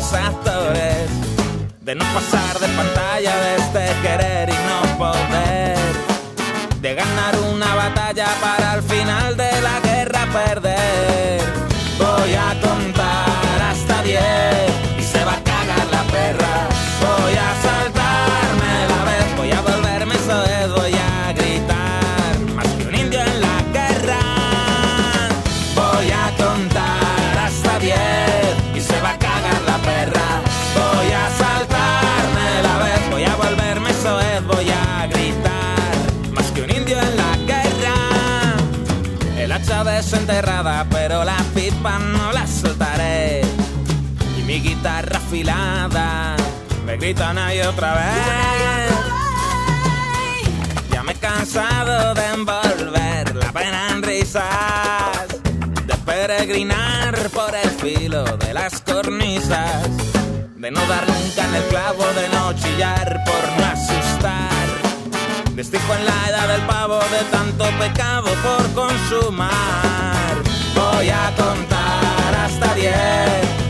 los 0.02 0.12
actores, 0.14 1.08
de 1.80 1.94
no 1.94 2.04
pasar 2.12 2.58
de 2.58 2.66
pantalla, 2.76 3.36
de 3.36 3.56
este 3.56 4.00
querer 4.02 4.48
y 4.48 4.58
no 4.68 4.98
poder, 4.98 5.78
de 6.80 6.94
ganar 6.94 7.38
una 7.54 7.72
batalla 7.74 8.26
para 8.40 8.72
al 8.72 8.82
final 8.82 9.36
de 9.36 9.60
la 9.60 9.78
guerra 9.80 10.26
perder. 10.32 11.40
Voy 11.98 12.34
a 12.34 12.50
contar 12.60 13.62
hasta 13.70 14.02
10 14.02 14.22
y 14.98 15.02
se 15.02 15.24
va 15.24 15.34
a 15.34 15.44
cagar 15.44 15.86
la 15.92 16.02
perra. 16.10 16.71
Enterrada, 40.16 40.86
pero 40.90 41.24
la 41.24 41.36
pipa 41.54 41.98
no 41.98 42.32
la 42.32 42.46
soltaré. 42.46 43.42
Y 44.38 44.42
mi 44.42 44.60
guitarra 44.60 45.18
afilada 45.18 46.36
me 46.84 46.96
grita 46.96 47.30
una 47.30 47.54
y 47.54 47.60
otra 47.60 47.94
vez. 47.94 48.94
Ya 50.90 51.02
me 51.02 51.12
he 51.12 51.16
cansado 51.16 52.14
de 52.14 52.26
envolver 52.34 53.36
la 53.36 53.52
pena 53.52 53.90
en 53.90 54.02
risas, 54.02 55.28
de 55.86 55.94
peregrinar 56.04 57.14
por 57.30 57.54
el 57.54 57.70
filo 57.70 58.24
de 58.24 58.52
las 58.52 58.80
cornisas, 58.82 59.88
de 60.56 60.70
no 60.70 60.80
dar 60.86 61.06
nunca 61.08 61.44
en 61.44 61.54
el 61.54 61.64
clavo, 61.64 62.04
de 62.14 62.28
no 62.28 62.52
chillar 62.54 63.22
por 63.24 63.60
no 63.60 63.66
asustar. 63.66 64.41
Vestijo 65.54 65.94
en 65.94 66.06
la 66.06 66.28
edad 66.30 66.48
del 66.48 66.62
pavo 66.62 66.98
de 66.98 67.24
tanto 67.30 67.64
pecado 67.78 68.30
por 68.42 68.72
consumar. 68.72 70.34
Voy 70.74 71.10
a 71.10 71.30
contar 71.36 72.34
hasta 72.34 72.74
diez 72.74 73.61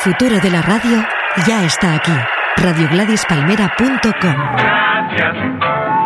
futuro 0.00 0.40
de 0.40 0.50
la 0.50 0.62
radio 0.62 1.04
ya 1.46 1.62
está 1.64 1.94
aquí. 1.94 2.12
radiogladispalmera.com 2.56 4.34
Gracias, 4.56 5.36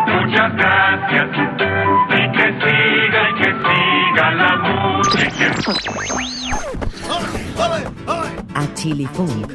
muchas 0.07 0.55
gracias. 0.55 1.27
Y 2.09 2.31
que 2.35 2.47
siga, 2.59 3.29
y 3.29 3.33
que 3.35 3.49
siga 3.65 4.31
la 4.31 4.51
música. 4.57 5.47
A 8.53 8.73
Chili 8.73 9.05
Funk. 9.07 9.51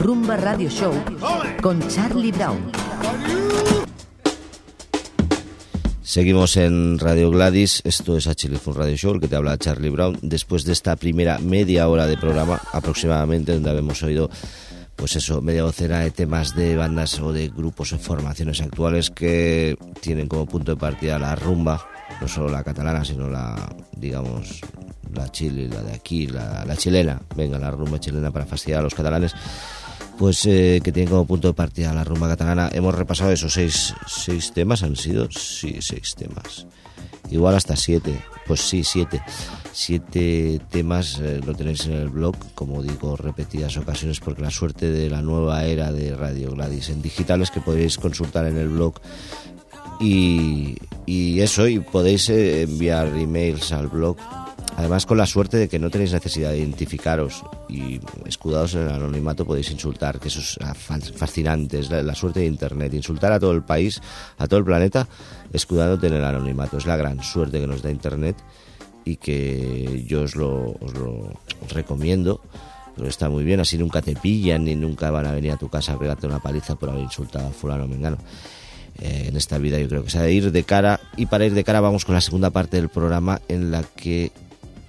Rumba 0.00 0.36
Radio 0.36 0.68
Show 0.68 0.92
con 1.62 1.80
Charlie 1.88 2.32
Brown. 2.32 2.85
Seguimos 6.16 6.56
en 6.56 6.98
Radio 6.98 7.30
Gladys, 7.30 7.82
esto 7.84 8.16
es 8.16 8.26
Chile 8.36 8.56
Fun 8.56 8.74
Radio 8.74 8.96
Show, 8.96 9.12
el 9.12 9.20
que 9.20 9.28
te 9.28 9.36
habla 9.36 9.58
Charlie 9.58 9.90
Brown, 9.90 10.18
después 10.22 10.64
de 10.64 10.72
esta 10.72 10.96
primera 10.96 11.38
media 11.40 11.86
hora 11.90 12.06
de 12.06 12.16
programa 12.16 12.58
aproximadamente, 12.72 13.52
donde 13.52 13.68
habíamos 13.68 14.02
oído 14.02 14.30
pues 14.96 15.14
eso, 15.16 15.42
media 15.42 15.60
docena 15.60 16.00
de 16.00 16.10
temas 16.10 16.56
de 16.56 16.74
bandas 16.74 17.20
o 17.20 17.34
de 17.34 17.48
grupos 17.48 17.92
o 17.92 17.98
formaciones 17.98 18.62
actuales 18.62 19.10
que 19.10 19.76
tienen 20.00 20.26
como 20.26 20.46
punto 20.46 20.72
de 20.72 20.80
partida 20.80 21.18
la 21.18 21.36
rumba, 21.36 21.86
no 22.18 22.26
solo 22.26 22.48
la 22.48 22.64
catalana, 22.64 23.04
sino 23.04 23.28
la, 23.28 23.76
digamos, 23.94 24.62
la 25.12 25.30
chile, 25.30 25.68
la 25.68 25.82
de 25.82 25.92
aquí, 25.92 26.28
la, 26.28 26.64
la 26.64 26.78
chilena, 26.78 27.20
venga, 27.36 27.58
la 27.58 27.70
rumba 27.70 28.00
chilena 28.00 28.30
para 28.30 28.46
fastidiar 28.46 28.80
a 28.80 28.84
los 28.84 28.94
catalanes, 28.94 29.34
pues 30.16 30.46
eh, 30.46 30.80
que 30.82 30.92
tienen 30.92 31.10
como 31.10 31.26
punto 31.26 31.48
de 31.48 31.54
partida 31.54 31.92
la 31.92 32.04
rumba 32.04 32.28
catalana. 32.28 32.70
Hemos 32.72 32.94
repasado 32.94 33.32
esos 33.32 33.52
seis, 33.52 33.94
seis 34.26 34.52
temas, 34.52 34.82
han 34.82 34.96
sido, 34.96 35.30
sí, 35.30 35.76
seis 35.80 36.16
temas. 36.16 36.66
Igual 37.30 37.54
hasta 37.54 37.76
siete, 37.76 38.18
pues 38.46 38.60
sí, 38.60 38.82
siete. 38.82 39.22
Siete 39.72 40.60
temas 40.68 41.20
eh, 41.20 41.40
lo 41.46 41.54
tenéis 41.54 41.86
en 41.86 41.92
el 41.92 42.08
blog, 42.08 42.34
como 42.56 42.82
digo, 42.82 43.16
repetidas 43.16 43.76
ocasiones, 43.76 44.18
porque 44.18 44.42
la 44.42 44.50
suerte 44.50 44.90
de 44.90 45.08
la 45.08 45.22
nueva 45.22 45.64
era 45.64 45.92
de 45.92 46.16
Radio 46.16 46.50
Gladys 46.50 46.88
en 46.88 47.02
digitales 47.02 47.52
que 47.52 47.60
podéis 47.60 47.98
consultar 47.98 48.46
en 48.46 48.56
el 48.58 48.68
blog. 48.68 48.94
Y, 50.00 50.76
y 51.06 51.40
eso, 51.40 51.68
y 51.68 51.78
podéis 51.78 52.28
eh, 52.28 52.62
enviar 52.62 53.06
emails 53.16 53.70
al 53.70 53.86
blog 53.86 54.16
Además, 54.76 55.06
con 55.06 55.16
la 55.16 55.24
suerte 55.26 55.56
de 55.56 55.68
que 55.68 55.78
no 55.78 55.88
tenéis 55.88 56.12
necesidad 56.12 56.50
de 56.50 56.58
identificaros 56.58 57.42
y 57.68 57.98
escudados 58.26 58.74
en 58.74 58.82
el 58.82 58.90
anonimato 58.90 59.46
podéis 59.46 59.70
insultar, 59.70 60.20
que 60.20 60.28
eso 60.28 60.40
es 60.40 60.58
fa- 60.78 60.98
fascinante, 61.00 61.78
es 61.78 61.88
la, 61.90 62.02
la 62.02 62.14
suerte 62.14 62.40
de 62.40 62.46
Internet. 62.46 62.92
Insultar 62.92 63.32
a 63.32 63.40
todo 63.40 63.52
el 63.52 63.62
país, 63.62 64.02
a 64.36 64.46
todo 64.46 64.58
el 64.58 64.66
planeta, 64.66 65.08
escudándote 65.52 66.08
en 66.08 66.12
el 66.14 66.24
anonimato. 66.24 66.76
Es 66.76 66.84
la 66.84 66.96
gran 66.96 67.22
suerte 67.22 67.58
que 67.58 67.66
nos 67.66 67.80
da 67.82 67.90
Internet 67.90 68.36
y 69.06 69.16
que 69.16 70.04
yo 70.06 70.22
os 70.22 70.36
lo, 70.36 70.72
os 70.72 70.92
lo 70.94 71.32
recomiendo. 71.70 72.42
Pero 72.94 73.08
está 73.08 73.30
muy 73.30 73.44
bien, 73.44 73.60
así 73.60 73.78
nunca 73.78 74.02
te 74.02 74.14
pillan 74.14 74.64
ni 74.64 74.74
nunca 74.74 75.10
van 75.10 75.26
a 75.26 75.32
venir 75.32 75.52
a 75.52 75.56
tu 75.56 75.68
casa 75.70 75.94
a 75.94 75.98
pegarte 75.98 76.26
una 76.26 76.38
paliza 76.38 76.74
por 76.76 76.90
haber 76.90 77.02
insultado 77.02 77.48
a 77.48 77.50
fulano 77.50 77.84
o 77.84 77.88
mengano. 77.88 78.18
Eh, 78.98 79.26
en 79.28 79.36
esta 79.36 79.56
vida 79.58 79.78
yo 79.78 79.88
creo 79.88 80.04
que 80.04 80.18
ha 80.18 80.22
de 80.22 80.32
ir 80.32 80.52
de 80.52 80.64
cara 80.64 81.00
y 81.16 81.26
para 81.26 81.44
ir 81.46 81.52
de 81.54 81.64
cara 81.64 81.80
vamos 81.80 82.04
con 82.06 82.14
la 82.14 82.20
segunda 82.22 82.50
parte 82.50 82.76
del 82.78 82.88
programa 82.88 83.40
en 83.48 83.70
la 83.70 83.82
que 83.82 84.32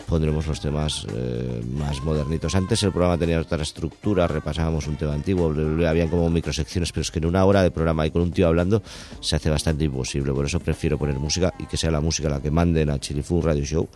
pondremos 0.07 0.47
los 0.47 0.59
temas 0.61 1.05
eh, 1.13 1.61
más 1.73 2.01
modernitos. 2.01 2.55
Antes 2.55 2.81
el 2.83 2.91
programa 2.91 3.17
tenía 3.17 3.39
otra 3.39 3.61
estructura, 3.61 4.25
repasábamos 4.27 4.87
un 4.87 4.95
tema 4.95 5.13
antiguo, 5.13 5.53
habían 5.87 6.07
como 6.07 6.29
microsecciones, 6.29 6.91
pero 6.91 7.01
es 7.01 7.11
que 7.11 7.19
en 7.19 7.25
una 7.25 7.43
hora 7.45 7.61
de 7.61 7.71
programa 7.71 8.07
y 8.07 8.11
con 8.11 8.21
un 8.21 8.31
tío 8.31 8.47
hablando 8.47 8.81
se 9.19 9.35
hace 9.35 9.49
bastante 9.49 9.83
imposible. 9.83 10.31
Por 10.33 10.45
eso 10.45 10.59
prefiero 10.59 10.97
poner 10.97 11.19
música 11.19 11.53
y 11.59 11.65
que 11.65 11.77
sea 11.77 11.91
la 11.91 12.01
música 12.01 12.29
la 12.29 12.41
que 12.41 12.49
manden 12.49 12.89
a 12.89 12.99
Chilifu 12.99 13.41
Radio 13.41 13.65
Show. 13.65 13.87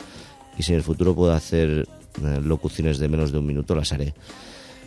Y 0.57 0.63
si 0.63 0.73
en 0.73 0.77
el 0.77 0.83
futuro 0.83 1.15
puedo 1.15 1.33
hacer 1.33 1.87
eh, 2.23 2.41
locuciones 2.43 2.99
de 2.99 3.07
menos 3.07 3.31
de 3.31 3.39
un 3.39 3.45
minuto, 3.45 3.73
las 3.73 3.93
haré. 3.93 4.13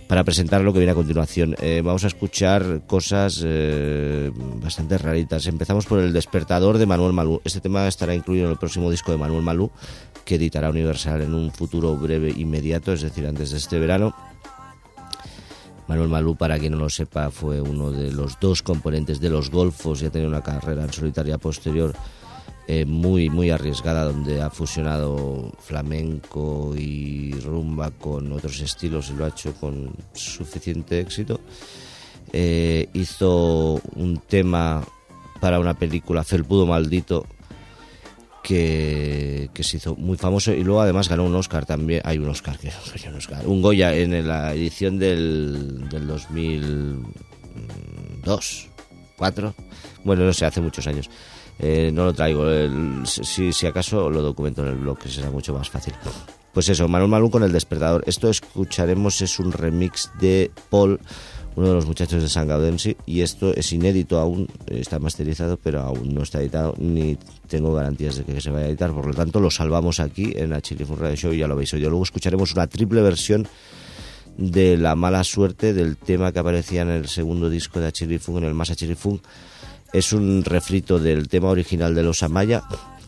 Para 0.08 0.22
presentar 0.22 0.60
lo 0.60 0.72
que 0.72 0.80
viene 0.80 0.92
a 0.92 0.94
continuación, 0.94 1.56
eh, 1.60 1.80
vamos 1.82 2.04
a 2.04 2.08
escuchar 2.08 2.82
cosas 2.86 3.42
eh, 3.44 4.30
bastante 4.62 4.98
raritas. 4.98 5.46
Empezamos 5.46 5.86
por 5.86 5.98
El 5.98 6.12
despertador 6.12 6.76
de 6.76 6.84
Manuel 6.84 7.14
Malú. 7.14 7.40
Este 7.44 7.60
tema 7.60 7.88
estará 7.88 8.14
incluido 8.14 8.44
en 8.44 8.52
el 8.52 8.58
próximo 8.58 8.90
disco 8.90 9.12
de 9.12 9.18
Manuel 9.18 9.42
Malú, 9.42 9.70
que 10.24 10.34
editará 10.34 10.68
Universal 10.68 11.22
en 11.22 11.32
un 11.32 11.50
futuro 11.50 11.96
breve 11.96 12.30
inmediato, 12.36 12.92
es 12.92 13.00
decir, 13.00 13.26
antes 13.26 13.50
de 13.50 13.56
este 13.56 13.78
verano. 13.78 14.14
Manuel 15.88 16.08
Malú, 16.08 16.36
para 16.36 16.58
quien 16.58 16.72
no 16.72 16.78
lo 16.78 16.90
sepa, 16.90 17.30
fue 17.30 17.60
uno 17.60 17.90
de 17.90 18.12
los 18.12 18.38
dos 18.40 18.62
componentes 18.62 19.20
de 19.20 19.30
Los 19.30 19.50
Golfos 19.50 20.02
y 20.02 20.06
ha 20.06 20.10
tenido 20.10 20.30
una 20.30 20.42
carrera 20.42 20.84
en 20.84 20.92
solitaria 20.92 21.38
posterior 21.38 21.94
eh, 22.66 22.87
muy, 22.87 23.29
muy 23.29 23.50
arriesgada, 23.50 24.05
donde 24.05 24.40
ha 24.40 24.48
fusionado 24.48 25.53
flamenco 25.59 26.74
y 26.74 27.33
rumba 27.40 27.90
con 27.90 28.33
otros 28.33 28.59
estilos 28.61 29.11
y 29.11 29.14
lo 29.14 29.27
ha 29.27 29.29
hecho 29.29 29.53
con 29.55 29.94
suficiente 30.14 30.98
éxito. 30.98 31.40
Eh, 32.33 32.88
hizo 32.94 33.83
un 33.96 34.16
tema 34.27 34.83
para 35.40 35.61
una 35.61 35.74
película, 35.74 36.24
Felpudo 36.24 36.64
Maldito, 36.64 37.27
que, 38.42 39.50
que 39.53 39.62
se 39.62 39.77
hizo 39.77 39.94
muy 39.94 40.16
famoso 40.16 40.55
y 40.55 40.64
luego 40.64 40.81
además 40.81 41.11
ganó 41.11 41.24
un 41.24 41.35
Oscar 41.35 41.66
también. 41.66 42.00
Hay 42.03 42.16
un 42.16 42.31
Oscar, 42.31 42.59
que 42.59 42.68
un 43.09 43.16
Oscar, 43.16 43.46
un 43.46 43.61
Goya 43.61 43.94
en 43.94 44.27
la 44.27 44.55
edición 44.55 44.98
del, 44.98 45.87
del 45.90 46.07
2002, 46.07 48.68
4, 49.16 49.55
bueno, 50.03 50.24
no 50.24 50.33
sé, 50.33 50.46
hace 50.46 50.62
muchos 50.62 50.87
años. 50.87 51.11
Eh, 51.58 51.90
no 51.92 52.04
lo 52.06 52.12
traigo, 52.12 52.48
el- 52.50 53.02
si, 53.06 53.52
si 53.52 53.66
acaso 53.66 54.10
lo 54.10 54.22
documento 54.22 54.62
en 54.62 54.68
el 54.68 54.74
blog, 54.76 54.98
que 54.98 55.08
será 55.08 55.30
mucho 55.30 55.54
más 55.54 55.70
fácil. 55.70 55.94
Pues 56.52 56.68
eso, 56.68 56.86
Manuel 56.88 57.10
Malú 57.10 57.30
con 57.30 57.42
El 57.42 57.52
Despertador. 57.52 58.02
Esto 58.06 58.28
escucharemos 58.30 59.20
es 59.22 59.38
un 59.38 59.50
remix 59.52 60.10
de 60.20 60.50
Paul, 60.70 61.00
uno 61.56 61.68
de 61.68 61.74
los 61.74 61.86
muchachos 61.86 62.22
de 62.22 62.28
San 62.28 62.48
Gaudensi, 62.48 62.96
y 63.06 63.20
esto 63.22 63.54
es 63.54 63.72
inédito 63.72 64.18
aún, 64.18 64.48
está 64.66 64.98
masterizado, 64.98 65.56
pero 65.56 65.80
aún 65.82 66.14
no 66.14 66.22
está 66.22 66.40
editado, 66.40 66.74
ni 66.78 67.16
tengo 67.48 67.72
garantías 67.74 68.16
de 68.16 68.24
que 68.24 68.40
se 68.40 68.50
vaya 68.50 68.66
a 68.66 68.68
editar, 68.68 68.92
por 68.92 69.06
lo 69.06 69.14
tanto 69.14 69.40
lo 69.40 69.50
salvamos 69.50 70.00
aquí 70.00 70.32
en 70.36 70.50
la 70.50 70.60
Chili 70.60 70.84
Fun 70.84 70.98
Radio 70.98 71.16
Show 71.16 71.32
y 71.32 71.38
ya 71.38 71.46
lo 71.48 71.54
habéis 71.54 71.72
oído. 71.74 71.90
Luego 71.90 72.04
escucharemos 72.04 72.52
una 72.52 72.66
triple 72.66 73.00
versión 73.02 73.46
de 74.36 74.76
la 74.76 74.96
mala 74.96 75.22
suerte 75.22 75.72
del 75.72 75.96
tema 75.96 76.32
que 76.32 76.40
aparecía 76.40 76.82
en 76.82 76.90
el 76.90 77.08
segundo 77.08 77.48
disco 77.48 77.78
de 77.80 77.86
Achilifung, 77.86 78.38
en 78.38 78.44
el 78.44 78.54
Más 78.54 78.70
Achilifung. 78.70 79.20
Es 79.94 80.12
un 80.12 80.42
refrito 80.44 80.98
del 80.98 81.28
tema 81.28 81.50
original 81.50 81.94
de 81.94 82.02
los 82.02 82.24
Amaya, 82.24 82.64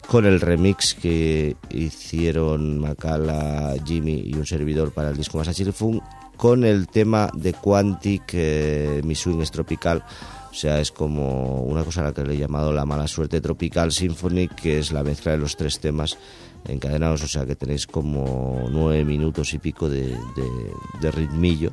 con 0.07 0.25
el 0.25 0.41
remix 0.41 0.95
que 0.95 1.57
hicieron 1.69 2.79
Macala, 2.79 3.75
Jimmy 3.85 4.23
y 4.25 4.35
un 4.35 4.47
servidor 4.47 4.93
para 4.93 5.11
el 5.11 5.17
disco 5.17 5.37
Masachiri 5.37 5.73
Fun 5.73 6.01
con 6.37 6.63
el 6.65 6.87
tema 6.87 7.29
de 7.35 7.55
Quantic, 7.55 8.31
eh, 8.35 9.01
Mi 9.05 9.17
Swing 9.17 9.41
es 9.41 9.51
Tropical. 9.51 10.05
O 10.49 10.55
sea, 10.55 10.79
es 10.79 10.93
como 10.93 11.65
una 11.65 11.83
cosa 11.83 12.03
a 12.03 12.05
la 12.05 12.13
que 12.13 12.23
le 12.23 12.35
he 12.35 12.39
llamado 12.39 12.73
la 12.73 12.87
mala 12.87 13.09
suerte 13.09 13.41
Tropical 13.41 13.91
Symphony, 13.91 14.47
que 14.47 14.79
es 14.79 14.93
la 14.93 15.03
mezcla 15.03 15.33
de 15.33 15.39
los 15.39 15.57
tres 15.57 15.81
temas 15.81 16.17
encadenados. 16.69 17.25
O 17.25 17.27
sea, 17.27 17.45
que 17.47 17.57
tenéis 17.57 17.89
como 17.89 18.69
nueve 18.71 19.05
minutos 19.05 19.53
y 19.55 19.59
pico 19.59 19.89
de 19.89 20.17
ritmillo 21.11 21.73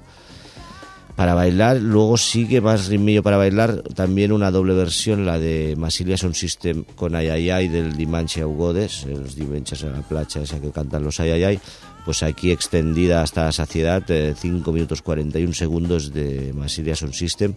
para 1.15 1.34
bailar. 1.34 1.78
Luego 1.78 2.17
sigue 2.17 2.62
más 2.62 2.88
ritmillo 2.88 3.23
para 3.23 3.38
bailar. 3.38 3.84
También 3.95 4.32
una 4.32 4.52
doble 4.52 4.73
versión, 4.73 5.26
la 5.26 5.39
de 5.39 5.76
Masilia 5.78 6.17
Sound 6.17 6.36
System 6.36 6.84
con 6.95 7.15
Ayayay 7.15 7.67
del 7.67 7.95
Dimanche 7.95 8.45
Ugodes, 8.45 9.06
eh, 9.06 9.15
los 9.17 9.36
Dimanches 9.36 9.84
a 9.84 9.88
la 9.88 10.02
placha, 10.02 10.41
esa 10.41 10.60
que 10.60 10.71
cantan 10.71 11.04
los 11.04 11.19
Ayayay. 11.19 11.60
Pues 12.06 12.23
aquí 12.23 12.52
extendida 12.52 13.21
hasta 13.21 13.45
la 13.45 13.52
saciedad, 13.52 14.04
eh, 14.10 14.36
5 14.38 14.71
minutos 14.71 15.02
41 15.02 15.54
segundos 15.54 16.13
de 16.13 16.52
Masilia 16.54 16.95
Sound 16.95 17.13
System. 17.13 17.54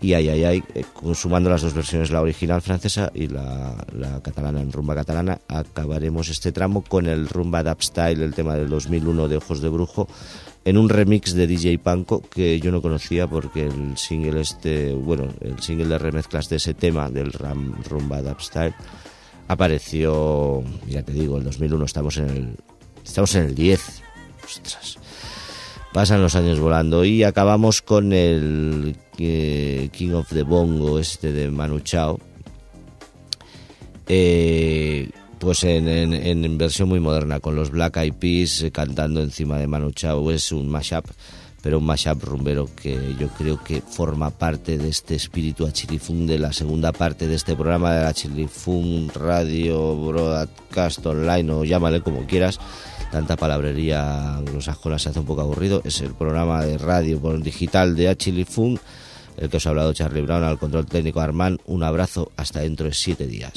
Y 0.00 0.14
Ayayay, 0.14 0.62
eh, 0.74 0.84
consumando 0.92 1.50
las 1.50 1.62
dos 1.62 1.74
versiones, 1.74 2.12
la 2.12 2.22
original 2.22 2.62
francesa 2.62 3.10
y 3.14 3.26
la, 3.26 3.84
la 3.92 4.20
catalana 4.22 4.60
en 4.60 4.70
rumba 4.70 4.94
catalana, 4.94 5.40
acabaremos 5.48 6.28
este 6.28 6.52
tramo 6.52 6.82
con 6.82 7.06
el 7.06 7.28
rumba 7.28 7.64
dub 7.64 7.82
style, 7.82 8.22
el 8.22 8.32
tema 8.32 8.54
del 8.54 8.68
2001 8.68 9.26
de 9.26 9.36
Ojos 9.38 9.60
de 9.60 9.68
Brujo, 9.68 10.06
en 10.68 10.76
un 10.76 10.90
remix 10.90 11.32
de 11.32 11.46
DJ 11.46 11.78
Panko 11.78 12.20
que 12.20 12.60
yo 12.60 12.70
no 12.70 12.82
conocía 12.82 13.26
porque 13.26 13.64
el 13.64 13.96
single 13.96 14.42
este, 14.42 14.92
bueno, 14.92 15.28
el 15.40 15.58
single 15.62 15.86
de 15.86 15.96
remezclas 15.96 16.50
de 16.50 16.56
ese 16.56 16.74
tema 16.74 17.08
del 17.08 17.32
ram, 17.32 17.82
rumba 17.84 18.20
dubstyle 18.20 18.74
apareció, 19.48 20.62
ya 20.86 21.02
te 21.02 21.12
digo, 21.12 21.38
el 21.38 21.44
2001 21.44 21.84
estamos 21.86 22.18
en 22.18 22.28
el 22.28 22.56
estamos 23.02 23.34
en 23.36 23.44
el 23.44 23.54
10. 23.54 24.02
Ostras. 24.44 24.98
Pasan 25.94 26.20
los 26.20 26.36
años 26.36 26.60
volando 26.60 27.02
y 27.02 27.22
acabamos 27.22 27.80
con 27.80 28.12
el 28.12 28.94
eh, 29.16 29.88
King 29.90 30.10
of 30.10 30.28
the 30.28 30.42
Bongo 30.42 30.98
este 30.98 31.32
de 31.32 31.50
Manu 31.50 31.80
Chao. 31.80 32.20
Eh, 34.06 35.08
pues 35.38 35.64
en, 35.64 35.88
en- 35.88 36.12
en 36.14 36.58
versión 36.58 36.88
muy 36.88 37.00
moderna, 37.00 37.40
con 37.40 37.54
los 37.56 37.70
Black 37.70 37.96
Eyed 37.98 38.14
Peas 38.14 38.62
eh, 38.62 38.70
cantando 38.70 39.20
encima 39.22 39.58
de 39.58 39.66
Manu 39.66 39.92
Chao. 39.92 40.30
Es 40.30 40.52
un 40.52 40.68
mashup, 40.68 41.06
pero 41.62 41.78
un 41.78 41.86
mashup 41.86 42.22
rumbero 42.24 42.68
que 42.74 43.14
yo 43.18 43.28
creo 43.28 43.62
que 43.62 43.80
forma 43.82 44.30
parte 44.30 44.78
de 44.78 44.88
este 44.88 45.14
espíritu 45.14 45.66
achilifún 45.66 46.26
de 46.26 46.38
la 46.38 46.52
segunda 46.52 46.92
parte 46.92 47.26
de 47.28 47.34
este 47.36 47.54
programa 47.54 47.94
de 47.94 48.02
la 48.02 48.08
Achilifún 48.08 49.10
Radio 49.14 49.96
Broadcast 49.96 51.04
Online 51.06 51.52
o 51.52 51.64
llámale 51.64 52.00
como 52.00 52.26
quieras. 52.26 52.58
Tanta 53.10 53.36
palabrería 53.36 54.36
anglosajona 54.36 54.98
se 54.98 55.08
hace 55.08 55.20
un 55.20 55.26
poco 55.26 55.40
aburrido. 55.40 55.80
Es 55.84 56.00
el 56.02 56.12
programa 56.14 56.64
de 56.64 56.76
radio 56.78 57.18
por 57.20 57.40
digital 57.42 57.96
de 57.96 58.08
Achilifún. 58.08 58.78
El 59.38 59.48
que 59.48 59.56
os 59.58 59.66
ha 59.66 59.70
hablado 59.70 59.92
Charlie 59.94 60.20
Brown 60.22 60.42
al 60.42 60.58
control 60.58 60.84
técnico 60.86 61.20
Armán. 61.20 61.58
Un 61.66 61.84
abrazo 61.84 62.32
hasta 62.36 62.60
dentro 62.60 62.86
de 62.86 62.92
siete 62.94 63.26
días. 63.26 63.52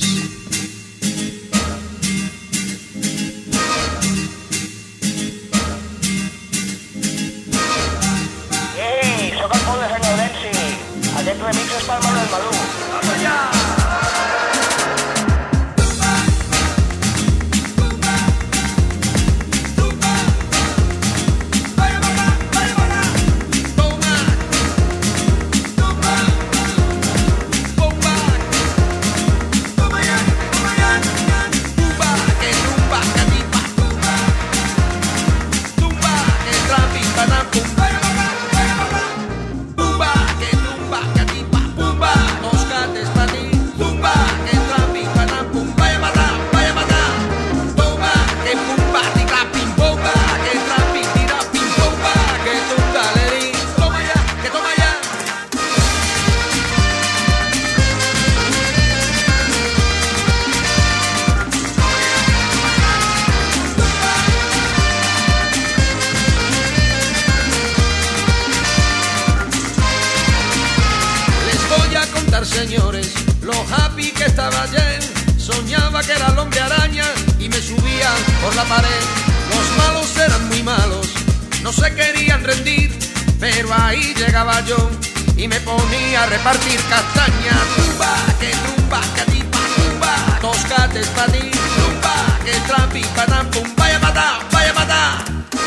Que 92.52 92.60
trampi, 92.68 93.02
patam, 93.16 93.50
pum, 93.52 93.64
vaya 93.78 94.00
patá, 94.00 94.40
vaya 94.52 94.74
patá. 94.74 95.24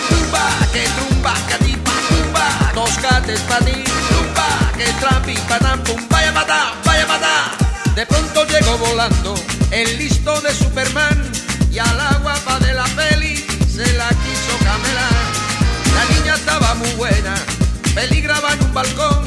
Tumba, 0.09 0.45
que 0.73 0.85
tumba, 0.99 1.35
que 1.49 1.57
tipa, 1.65 1.93
tumba, 2.09 2.47
dos 2.75 2.95
cates 2.99 3.41
pa' 3.49 3.61
ti, 3.67 3.85
tumba, 4.11 4.49
que 4.77 4.89
trampi, 5.01 5.35
patam, 5.49 5.79
pum, 5.85 6.01
vaya 6.11 6.33
patá, 6.35 6.75
vaya 6.85 7.07
patá. 7.07 7.35
De 7.95 8.05
pronto 8.05 8.45
llegó 8.47 8.77
volando 8.79 9.35
el 9.71 9.99
listo 9.99 10.41
de 10.43 10.53
Superman 10.53 11.19
y 11.71 11.79
a 11.79 11.91
la 12.01 12.19
guapa 12.23 12.59
de 12.61 12.75
la 12.75 12.85
peli 12.99 13.37
se 13.75 13.87
la 13.95 14.09
quiso 14.23 14.55
camelar. 14.69 15.25
La 15.97 16.05
niña 16.15 16.35
estaba 16.35 16.75
muy 16.75 16.93
buena, 16.93 17.35
peligraba 17.95 18.53
en 18.53 18.63
un 18.65 18.75
balcón. 18.75 19.24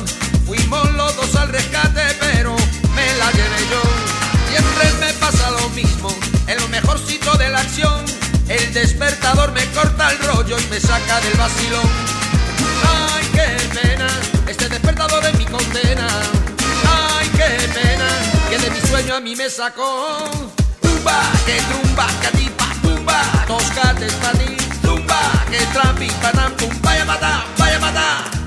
El 8.50 8.74
despertador 8.74 9.52
me 9.52 9.64
corta 9.68 10.10
el 10.10 10.18
rollo 10.20 10.58
y 10.58 10.66
me 10.72 10.80
saca 10.80 11.22
del 11.22 11.34
vacilón. 11.38 11.86
Ay, 12.84 13.28
qué 13.34 13.80
pena, 13.80 14.08
este 14.48 14.68
despertador 14.68 15.24
es 15.26 15.38
mi 15.38 15.46
condena. 15.46 16.08
Ay, 16.88 17.30
qué 17.36 17.68
pena, 17.74 18.08
que 18.50 18.58
de 18.58 18.72
mi 18.72 18.82
sueño 18.82 19.16
a 19.16 19.20
mí 19.20 19.36
me 19.36 19.48
sacó. 19.50 20.26
Tumba, 20.82 21.22
que 21.46 21.62
trumba, 21.70 22.08
que 22.22 22.38
tipa, 22.38 22.68
tumba, 22.82 23.22
dos 23.48 23.64
cates 23.76 24.14
pa' 24.14 24.32
ti. 24.32 24.58
Tumba, 24.82 25.20
que 25.52 25.60
trampi, 25.74 26.08
patam, 26.22 26.52
pum, 26.54 26.74
vaya 26.82 27.06
matá, 27.06 27.46
vaya 27.60 27.80
matá. 27.80 28.47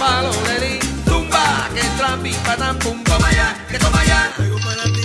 palo 0.00 0.32
le 0.46 0.78
que 1.74 1.84
trampi, 1.98 2.32
patán, 2.46 2.78
pum, 2.78 3.04
toma 3.04 3.30
ya, 3.32 3.48
que 3.70 3.78
toma 3.78 4.02
ya. 4.04 4.32
Traigo 4.36 4.58
para 4.64 4.84
ti 4.94 5.00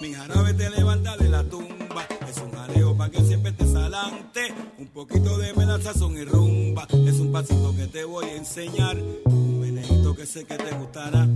mi 0.00 0.12
jarabe 0.12 0.52
te 0.54 0.68
levanta 0.70 1.16
de 1.16 1.28
la 1.28 1.42
tumba. 1.44 2.02
Es 2.28 2.36
un 2.38 2.50
jaleo 2.50 2.96
pa' 2.96 3.08
que 3.10 3.20
siempre 3.24 3.52
estés 3.52 3.72
salante. 3.72 4.52
Un 4.78 4.88
poquito 4.88 5.38
de 5.38 5.54
melaza, 5.54 5.94
son 5.94 6.18
y 6.18 6.24
rumba. 6.24 6.86
Es 7.06 7.18
un 7.20 7.32
pasito 7.32 7.74
que 7.76 7.86
te 7.86 8.04
voy 8.04 8.26
a 8.26 8.36
enseñar. 8.36 8.96
Un 9.24 9.60
meneito 9.60 10.14
que 10.14 10.26
sé 10.26 10.44
que 10.44 10.56
te 10.56 10.70
gustará. 10.76 11.26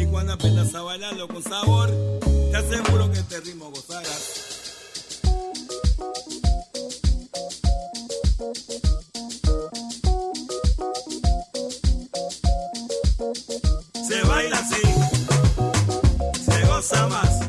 Y 0.00 0.06
cuando 0.06 0.32
aprendas 0.32 0.74
a 0.74 0.82
bailarlo 0.82 1.28
con 1.28 1.42
sabor, 1.42 1.90
te 2.50 2.56
aseguro 2.56 3.12
que 3.12 3.18
este 3.20 3.40
ritmo 3.40 3.70
gozarás. 3.70 4.58
baila 14.38 14.58
así, 14.58 14.82
se 16.44 16.66
goza 16.66 17.08
más. 17.08 17.47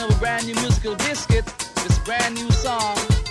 of 0.00 0.10
a 0.10 0.18
brand 0.18 0.46
new 0.46 0.54
musical 0.54 0.96
biscuit, 0.96 1.44
this 1.76 1.98
brand 2.00 2.34
new 2.34 2.50
song. 2.50 3.23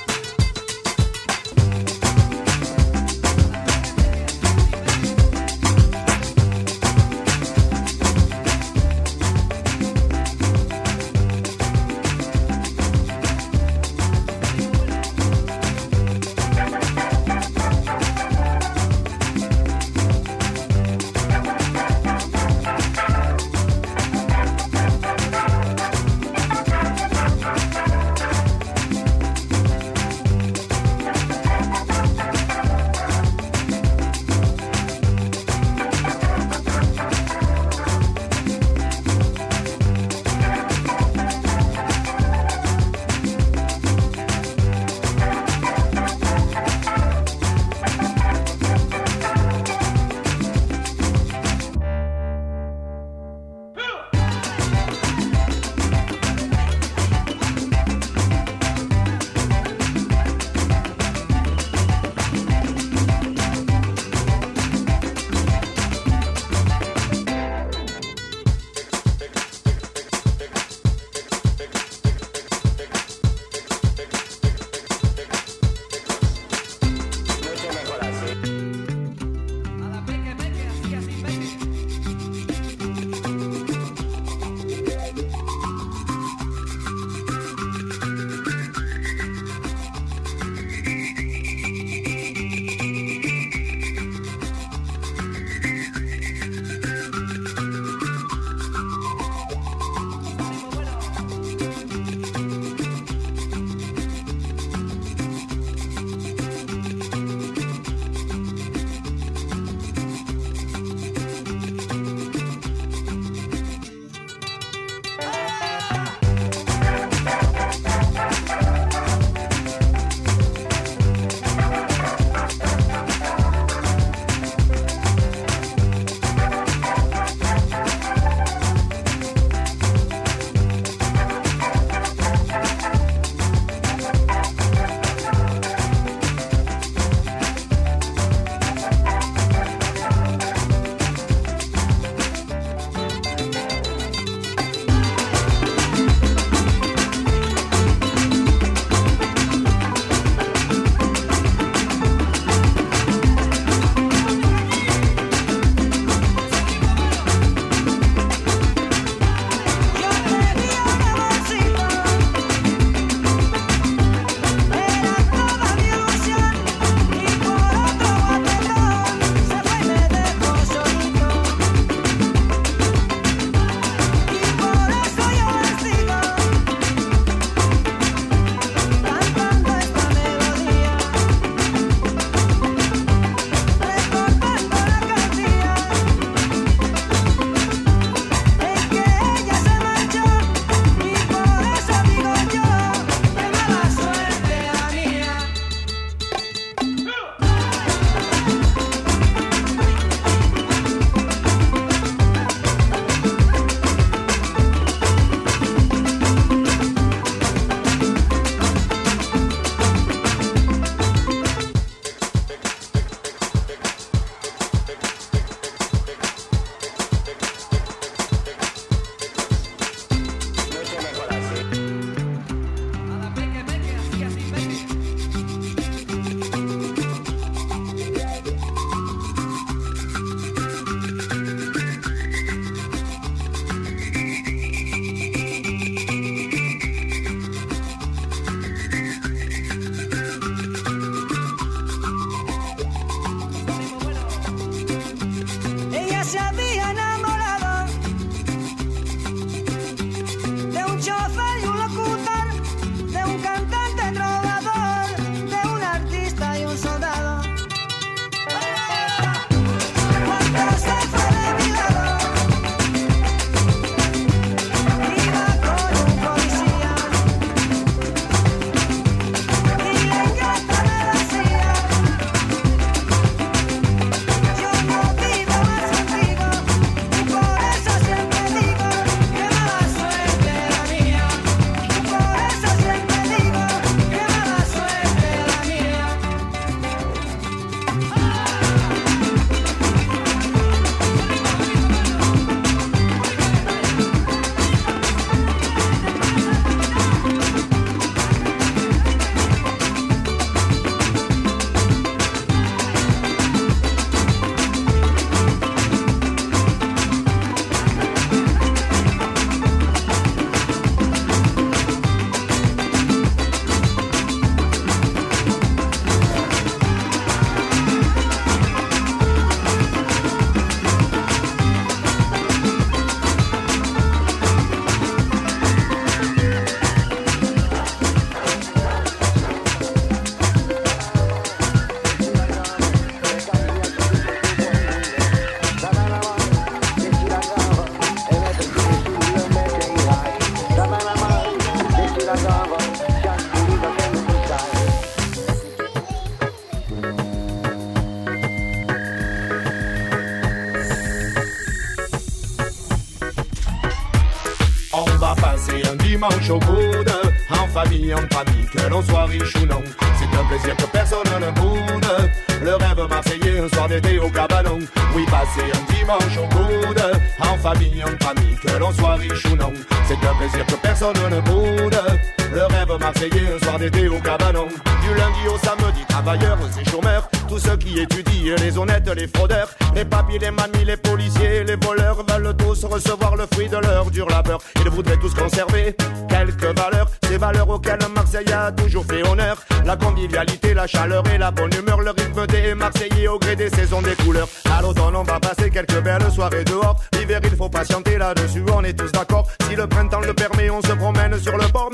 Un 373.32 373.64
soir 373.64 373.80
d'été 373.80 374.08
au 374.08 374.20
cabanon. 374.20 374.68
Du 374.68 375.10
lundi 375.16 375.48
au 375.48 375.58
samedi, 375.58 376.04
travailleurs 376.08 376.58
et 376.80 376.90
chômeurs. 376.90 377.30
Tous 377.48 377.60
ceux 377.60 377.78
qui 377.78 378.00
étudient, 378.00 378.56
les 378.58 378.78
honnêtes, 378.78 379.10
les 379.16 379.28
fraudeurs. 379.28 379.70
Les 379.96 380.06
papiers, 380.06 380.40
les 380.40 380.52
mamies, 380.52 380.86
les 380.86 380.98
policiers, 380.98 381.64
les 381.64 381.76
voleurs 381.76 382.24
veulent 382.28 382.56
tous 382.58 382.84
recevoir 382.86 383.36
le 383.36 383.46
fruit 383.52 383.70
de 383.70 383.78
leur 383.78 384.10
dur 384.12 384.28
labeur. 384.30 384.60
Ils 384.84 384.90
voudraient 384.90 385.18
tous 385.18 385.34
conserver 385.34 385.96
quelques 386.28 386.78
valeurs, 386.78 387.10
ces 387.28 387.38
valeurs 387.38 387.70
auxquelles 387.70 388.00
Marseille 388.14 388.52
a 388.52 388.72
toujours 388.72 389.06
fait 389.06 389.26
honneur. 389.28 389.58
La 389.86 389.96
convivialité, 389.96 390.74
la 390.74 390.88
chaleur 390.88 391.24
et 391.34 391.38
la 391.38 391.52
bonne 391.52 391.74
humeur, 391.74 392.02
le 392.02 392.12
rythme 392.12 392.48
des 392.48 392.74
Marseillais 392.74 393.28
au 393.28 393.38
gré 393.40 393.56
des 393.56 393.70
saisons, 393.70 394.02
des 394.02 394.16
couleurs. 394.16 394.48
À 394.70 394.82
l'automne, 394.82 395.16
on 395.16 395.24
va 395.24 395.40
passer 395.40 395.70
quelques 395.70 396.02
belles 396.02 396.32
soirées 396.34 396.64
dehors. 396.64 396.98
L'hiver, 397.14 397.40
il 397.44 397.56
faut 397.56 397.70
patienter 397.70 398.18
là-dessus, 398.18 398.64
on 398.74 398.84
est 398.84 398.94
tous 398.94 399.12
d'accord. 399.12 399.48
Si 399.70 399.76
le 399.76 399.88
printemps 399.88 400.22
le 400.22 400.34
permet, 400.34 400.70
on 400.70 400.82
se 400.82 400.94
promène 400.94 401.40
sur 401.40 401.58
le 401.58 401.68
port. 401.72 401.90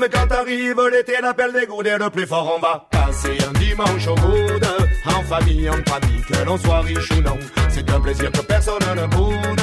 Arrive 0.50 0.88
l'été, 0.90 1.14
l'appel 1.22 1.52
des 1.52 1.88
est 1.88 1.98
le 1.98 2.10
plus 2.10 2.26
fort. 2.26 2.56
On 2.56 2.60
va 2.60 2.86
passer 2.90 3.36
un 3.48 3.58
dimanche 3.58 4.06
au 4.08 4.14
coude, 4.14 4.66
en 5.06 5.22
famille, 5.22 5.68
en 5.68 5.90
famille, 5.90 6.22
que 6.28 6.44
l'on 6.44 6.58
soit 6.58 6.80
riche 6.80 7.10
ou 7.12 7.22
non. 7.22 7.38
C'est 7.68 7.88
un 7.90 8.00
plaisir 8.00 8.30
que 8.32 8.40
personne 8.40 8.82
ne 8.96 9.06
boude. 9.06 9.62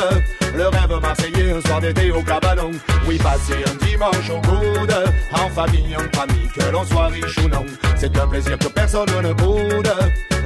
Le 0.56 0.68
rêve 0.68 1.00
marseillais, 1.02 1.52
un 1.52 1.62
soir 1.62 1.82
d'été 1.82 2.12
au 2.12 2.22
cabanon. 2.22 2.72
Oui, 3.08 3.18
passer 3.18 3.64
un 3.66 3.86
dimanche 3.86 4.30
au 4.30 4.42
coude, 4.42 4.96
en 5.34 5.50
famille, 5.50 5.96
en 5.96 6.18
famille, 6.18 6.50
que 6.56 6.72
l'on 6.72 6.86
soit 6.86 7.08
riche 7.08 7.38
ou 7.44 7.50
non. 7.50 7.66
C'est 7.98 8.18
un 8.18 8.28
plaisir 8.28 8.58
que 8.58 8.68
personne 8.68 9.10
ne 9.22 9.34
boude. 9.34 9.92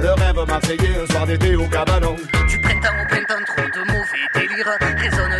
Le 0.00 0.10
rêve 0.10 0.48
marseillais, 0.48 0.96
un 1.02 1.12
soir 1.12 1.26
d'été 1.26 1.54
au 1.54 1.66
cabanon. 1.68 2.16
Du 2.48 2.60
printemps 2.60 2.88
au 3.00 3.08
printemps, 3.08 3.44
trop 3.46 3.62
de 3.62 3.92
mauvais 3.92 4.22
délire 4.34 4.66
Résonne 4.80 5.31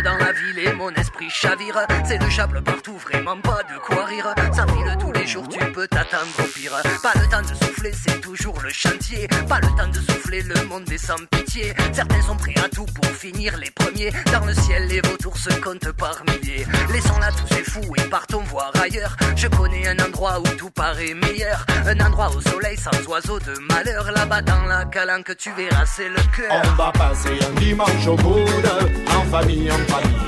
mon 0.83 0.93
esprit 0.95 1.29
chavire. 1.29 1.77
C'est 2.05 2.21
le 2.21 2.29
chable 2.29 2.61
partout, 2.61 2.97
vraiment 2.97 3.37
pas 3.37 3.61
de 3.71 3.77
quoi 3.85 4.05
rire. 4.05 4.27
Ça 4.51 4.65
file 4.67 4.97
tous 4.99 5.11
les 5.13 5.25
jours, 5.25 5.47
tu 5.47 5.59
peux 5.71 5.87
t'attendre 5.87 6.35
au 6.39 6.43
pire. 6.43 6.73
Pas 7.01 7.13
le 7.15 7.27
temps 7.29 7.41
de 7.41 7.55
souffler, 7.65 7.91
c'est 7.93 8.19
toujours 8.19 8.59
le 8.61 8.69
chantier. 8.69 9.27
Pas 9.47 9.59
le 9.61 9.67
temps 9.77 9.87
de 9.87 9.99
souffler, 9.99 10.41
le 10.41 10.65
monde 10.67 10.89
est 10.91 10.97
sans 10.97 11.23
pitié. 11.31 11.73
Certains 11.93 12.21
sont 12.21 12.35
prêts 12.35 12.55
à 12.63 12.67
tout 12.67 12.85
pour 12.85 13.05
finir 13.11 13.57
les 13.57 13.71
premiers. 13.71 14.11
Dans 14.31 14.45
le 14.45 14.53
ciel, 14.53 14.87
les 14.87 14.99
vautours 15.01 15.37
se 15.37 15.53
comptent 15.61 15.91
par 15.93 16.21
milliers. 16.27 16.65
Laissons-la 16.91 17.31
tous 17.31 17.47
ces 17.55 17.63
fous 17.63 17.93
et 17.97 18.09
partons 18.09 18.43
voir 18.43 18.71
ailleurs. 18.81 19.15
Je 19.37 19.47
connais 19.47 19.87
un 19.87 19.97
endroit 20.05 20.39
où 20.39 20.47
tout 20.57 20.71
paraît 20.71 21.13
meilleur. 21.13 21.65
Un 21.85 21.99
endroit 22.05 22.29
au 22.35 22.41
soleil 22.41 22.77
sans 22.77 23.07
oiseaux 23.07 23.39
de 23.39 23.53
malheur. 23.73 24.11
Là-bas 24.11 24.41
dans 24.41 24.63
la 24.63 24.83
calanque, 24.85 25.35
tu 25.37 25.49
verras, 25.53 25.85
c'est 25.85 26.09
le 26.09 26.21
cœur. 26.35 26.51
On 26.51 26.75
va 26.75 26.91
passer 26.91 27.39
un 27.47 27.59
dimanche 27.59 28.07
au 28.07 28.17
coude, 28.17 28.69
en 29.15 29.23
famille, 29.31 29.71
en 29.71 29.93
famille, 29.93 30.23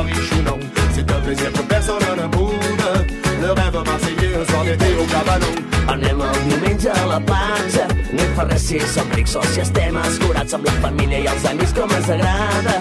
riche 0.00 0.32
ou 0.38 0.42
non. 0.42 0.58
C'est 0.94 1.10
un 1.10 1.20
plaisir 1.20 1.52
que 1.52 1.62
personne 1.62 2.02
ne 2.16 2.26
boude. 2.28 3.06
Le 3.40 3.50
rêve 3.52 3.82
marseillais, 3.84 4.34
un 4.40 4.50
soir 4.50 4.64
d'été 4.64 4.86
au 5.00 5.04
cabanon. 5.04 5.62
Anem 5.88 6.20
el 6.20 6.48
diumenge 6.48 6.86
a 6.88 7.06
la 7.06 7.18
platja, 7.20 7.86
no 8.12 8.22
hi 8.22 8.28
fa 8.36 8.44
res 8.46 8.62
si 8.68 8.78
som 8.94 9.08
rics 9.16 9.34
o 9.36 9.42
si 9.50 9.60
estem 9.60 9.96
escurats 9.98 10.54
amb 10.54 10.68
la 10.68 10.74
família 10.84 11.18
i 11.24 11.26
els 11.26 11.44
amics 11.50 11.74
com 11.76 11.90
ens 11.96 12.08
agrada. 12.14 12.76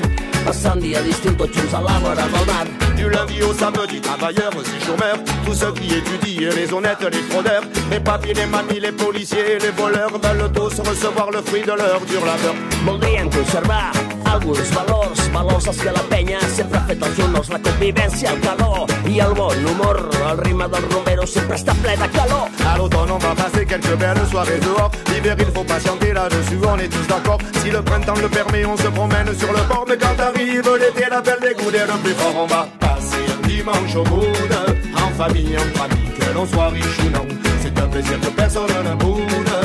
Passar 0.46 0.76
un 0.76 0.84
dia 0.86 1.02
d'estiu 1.02 1.34
tots 1.40 1.58
junts 1.58 1.74
a 1.74 1.82
la 1.82 1.98
vora 2.04 2.28
del 2.36 2.46
mar. 2.52 2.68
Du 2.96 3.10
lundi 3.10 3.42
au 3.42 3.54
samedi, 3.54 4.00
travailleurs 4.02 4.54
et 4.54 4.86
chômeurs, 4.86 5.20
tous 5.46 5.56
ceux 5.56 5.74
qui 5.74 5.96
étudient, 5.98 6.56
les 6.56 6.72
honnêtes, 6.72 7.02
les 7.02 7.24
fraudeurs, 7.30 7.64
les 7.90 8.00
papiers, 8.00 8.34
les 8.36 8.46
mamies, 8.46 8.80
les 8.80 8.92
policiers, 8.92 9.58
les 9.60 9.72
voleurs 9.72 10.12
veulent 10.12 10.52
tous 10.54 10.80
recevoir 10.88 11.32
le 11.32 11.42
fruit 11.42 11.64
de 11.64 11.74
leur 11.74 12.02
dur 12.08 12.24
labeur. 12.24 12.56
Voldríem 12.86 13.30
conservar 13.30 13.92
alguns 14.32 14.72
valors, 14.74 15.32
valors 15.32 15.68
als 15.68 15.78
que 15.78 15.92
la 15.92 16.04
penya 16.10 16.40
sempre 16.56 16.80
ha 16.80 16.86
fet 16.88 17.04
els 17.04 17.20
honors, 17.20 17.50
la 17.50 17.60
convivència, 17.60 18.32
el 18.32 18.40
calor 18.42 18.88
i 19.10 19.20
el 19.20 19.34
bon 19.36 19.66
humor. 19.72 20.00
El 20.32 20.38
ritme 20.46 20.68
del 20.72 20.88
rumbero 20.90 21.28
sempre 21.28 21.58
està 21.60 21.76
ple 21.84 21.96
de 22.00 22.08
calor. 22.16 22.48
À 22.66 22.78
l'automne, 22.78 23.12
on 23.12 23.20
va 23.20 23.36
passer 23.36 23.66
quelques 23.66 23.98
belles 23.98 24.28
soirées 24.30 24.60
dehors. 24.60 24.92
L'hiver, 25.12 25.36
il 25.40 25.52
faut 25.54 25.66
patienter 25.66 26.14
là-dessus, 26.14 26.60
on 26.66 26.78
est 26.80 26.88
tous 26.88 27.08
d'accord. 27.08 27.40
Si 27.62 27.70
le 27.70 27.82
printemps 27.82 28.20
le 28.22 28.30
permet, 28.30 28.66
on 28.66 28.78
se 28.78 28.88
promène 28.88 29.34
sur 29.38 29.52
le 29.52 29.64
port. 29.68 29.86
Mais 29.88 29.98
quand 29.98 30.18
arrive 30.20 30.70
l'été, 30.80 31.10
l'appel 31.10 31.40
des 31.42 31.56
goûts 31.56 31.72
le 31.72 31.98
plus 32.04 32.14
fort. 32.14 32.36
On 32.38 32.48
va 32.48 32.68
passer 32.80 33.24
un 33.36 33.48
dimanche 33.48 33.96
au 33.96 34.04
coude, 34.04 34.58
en 34.96 35.12
famille, 35.22 35.58
en 35.58 35.80
famille, 35.80 36.12
que 36.20 36.34
l'on 36.34 36.46
soit 36.46 36.70
riche 36.70 37.00
ou 37.06 37.10
non. 37.10 37.28
C'est 37.62 37.78
un 37.78 37.88
plaisir 37.88 38.20
que 38.20 38.28
personne 38.28 38.72
ne 38.84 38.96
boude. 38.96 39.56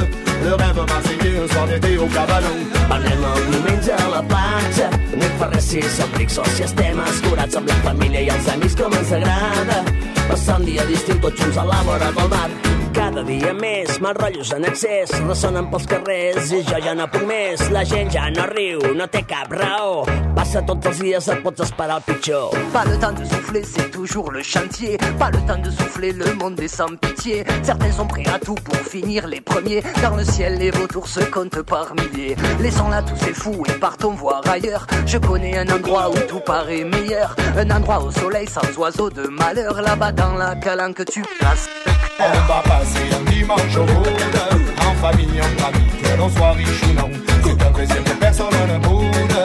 Le 0.44 0.54
rêve 0.54 0.84
marseillais, 0.86 1.25
un 1.38 1.48
soir 1.48 1.66
d'été 1.66 1.96
au 1.98 2.06
cabanon. 2.06 2.58
Anem 2.90 3.24
el 3.32 3.42
diumenge 3.50 3.92
a 3.92 4.08
la 4.14 4.22
platja, 4.22 4.88
no 5.16 5.28
fa 5.40 5.50
res 5.52 5.68
si 5.70 5.82
som 5.96 6.16
rics 6.18 6.38
o 6.38 6.44
si 6.54 6.64
estem 6.68 7.02
escurats 7.08 7.56
amb 7.60 7.68
la 7.68 7.78
família 7.88 8.24
i 8.26 8.32
els 8.36 8.48
amics 8.54 8.78
com 8.80 8.96
ens 9.00 9.12
agrada. 9.18 9.82
Passar 10.30 10.60
un 10.60 10.66
dia 10.70 10.86
d'estiu 10.88 11.20
tots 11.20 11.40
junts 11.42 11.62
a 11.62 11.68
la 11.68 11.82
vora 11.90 12.10
del 12.18 12.34
mar. 12.34 12.75
Cada 12.96 13.20
en. 13.20 13.26
La. 19.50 20.04
Pas 22.72 22.84
le 22.86 22.98
temps 22.98 23.12
de 23.12 23.24
souffler, 23.24 23.62
c'est 23.64 23.90
toujours 23.90 24.30
le 24.30 24.42
chantier. 24.42 24.96
Pas 25.18 25.30
le 25.30 25.38
temps 25.46 25.58
de 25.58 25.70
souffler, 25.70 26.12
le 26.12 26.32
monde 26.36 26.58
est 26.58 26.68
sans 26.68 26.88
pitié. 26.96 27.44
Certains 27.62 27.92
sont 27.92 28.06
prêts 28.06 28.24
à 28.32 28.38
tout 28.38 28.54
pour 28.54 28.76
finir 28.76 29.26
les 29.26 29.42
premiers. 29.42 29.82
Dans 30.02 30.16
le 30.16 30.24
ciel, 30.24 30.56
les 30.58 30.70
vautours 30.70 31.08
se 31.08 31.20
comptent 31.20 31.60
par 31.62 31.94
milliers. 31.94 32.34
Laissons-la 32.60 33.02
tous 33.02 33.16
ces 33.16 33.34
fous 33.34 33.62
et 33.68 33.72
partons 33.78 34.14
voir 34.14 34.40
ailleurs. 34.50 34.86
Je 35.04 35.18
connais 35.18 35.58
un 35.58 35.68
endroit 35.68 36.10
où 36.10 36.18
tout 36.28 36.40
paraît 36.40 36.84
meilleur. 36.84 37.36
Un 37.58 37.70
endroit 37.70 38.02
au 38.02 38.10
soleil 38.10 38.48
sans 38.48 38.78
oiseaux 38.78 39.10
de 39.10 39.28
malheur. 39.28 39.82
Là-bas 39.82 40.12
dans 40.12 40.32
la 40.34 40.56
calanque, 40.56 41.04
tu 41.04 41.22
passes. 41.40 41.68
On 42.18 42.48
va 42.48 42.62
passer 42.62 43.06
un 43.12 43.30
dimanche 43.30 43.76
au 43.76 43.84
coude, 43.84 44.40
en 44.80 44.94
famille, 45.02 45.40
en 45.40 45.62
famille, 45.62 46.02
que 46.02 46.18
l'on 46.18 46.30
soit 46.30 46.52
riche 46.52 46.82
ou 46.88 46.92
non. 46.94 47.10
C'est 47.44 47.62
un 47.62 47.72
plaisir 47.72 48.04
que 48.04 48.10
personne 48.12 48.46
ne 48.72 48.78
boude. 48.78 49.36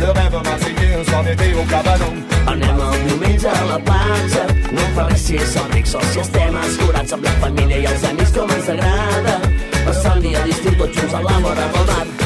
Le 0.00 0.06
rêve 0.06 0.42
marseillais, 0.42 0.94
un 1.00 1.04
soir 1.10 1.22
d'été 1.22 1.52
au 1.52 1.64
cabanon. 1.64 2.14
Anem 2.46 2.80
el 2.80 3.06
diumenge 3.06 3.46
a 3.46 3.64
la 3.64 3.78
platja, 3.78 4.44
no 4.72 4.80
em 4.80 4.92
fa 4.96 5.06
res 5.08 5.22
si 5.26 5.38
som 5.38 5.70
rics 5.72 5.94
o 5.94 6.02
si 6.12 6.20
estem 6.20 6.58
escurats 6.64 7.12
amb 7.16 7.24
la 7.24 7.32
família 7.44 7.78
i 7.78 7.88
els 7.92 8.04
amics 8.10 8.36
com 8.36 8.52
ens 8.56 8.68
agrada. 8.68 9.40
Passar 9.86 10.16
un 10.16 10.28
dia 10.28 10.44
d'estiu 10.44 10.76
tots 10.80 11.00
junts 11.00 11.14
a 11.14 11.24
la 11.24 11.40
vora 11.40 11.72
del 11.72 11.90
mar. 11.92 12.23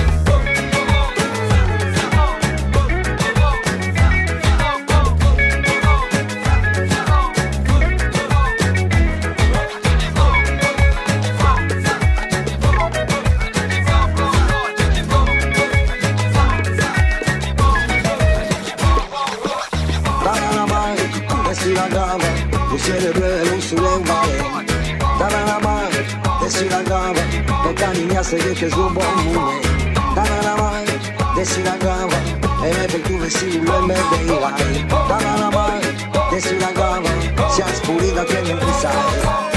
celebre 22.89 23.45
l'usule 23.45 23.89
uguale 24.01 24.39
Dalla 25.19 25.43
la 25.45 25.89
desi 26.41 26.69
la 26.69 26.83
gava 26.83 27.23
Pecani 27.63 28.05
mi 28.05 28.17
asseghe 28.17 28.53
che 28.53 28.71
su 28.71 28.91
buon 28.93 29.15
mune 29.25 29.61
Dalla 30.15 30.41
la 30.43 30.83
desi 31.35 31.63
la 31.63 31.77
gava 31.77 32.19
E 32.63 32.87
me 32.91 33.01
tu 33.03 33.19
vesti 33.19 33.63
lo 33.63 33.81
me 33.83 33.95
dei 34.11 34.27
la 34.27 34.53
desi 36.31 36.59
la 36.59 36.71
Si 37.51 37.61
ha 37.61 37.75
spurita 37.75 38.25
che 38.25 38.41
mi 38.43 38.73
sai 38.81 39.48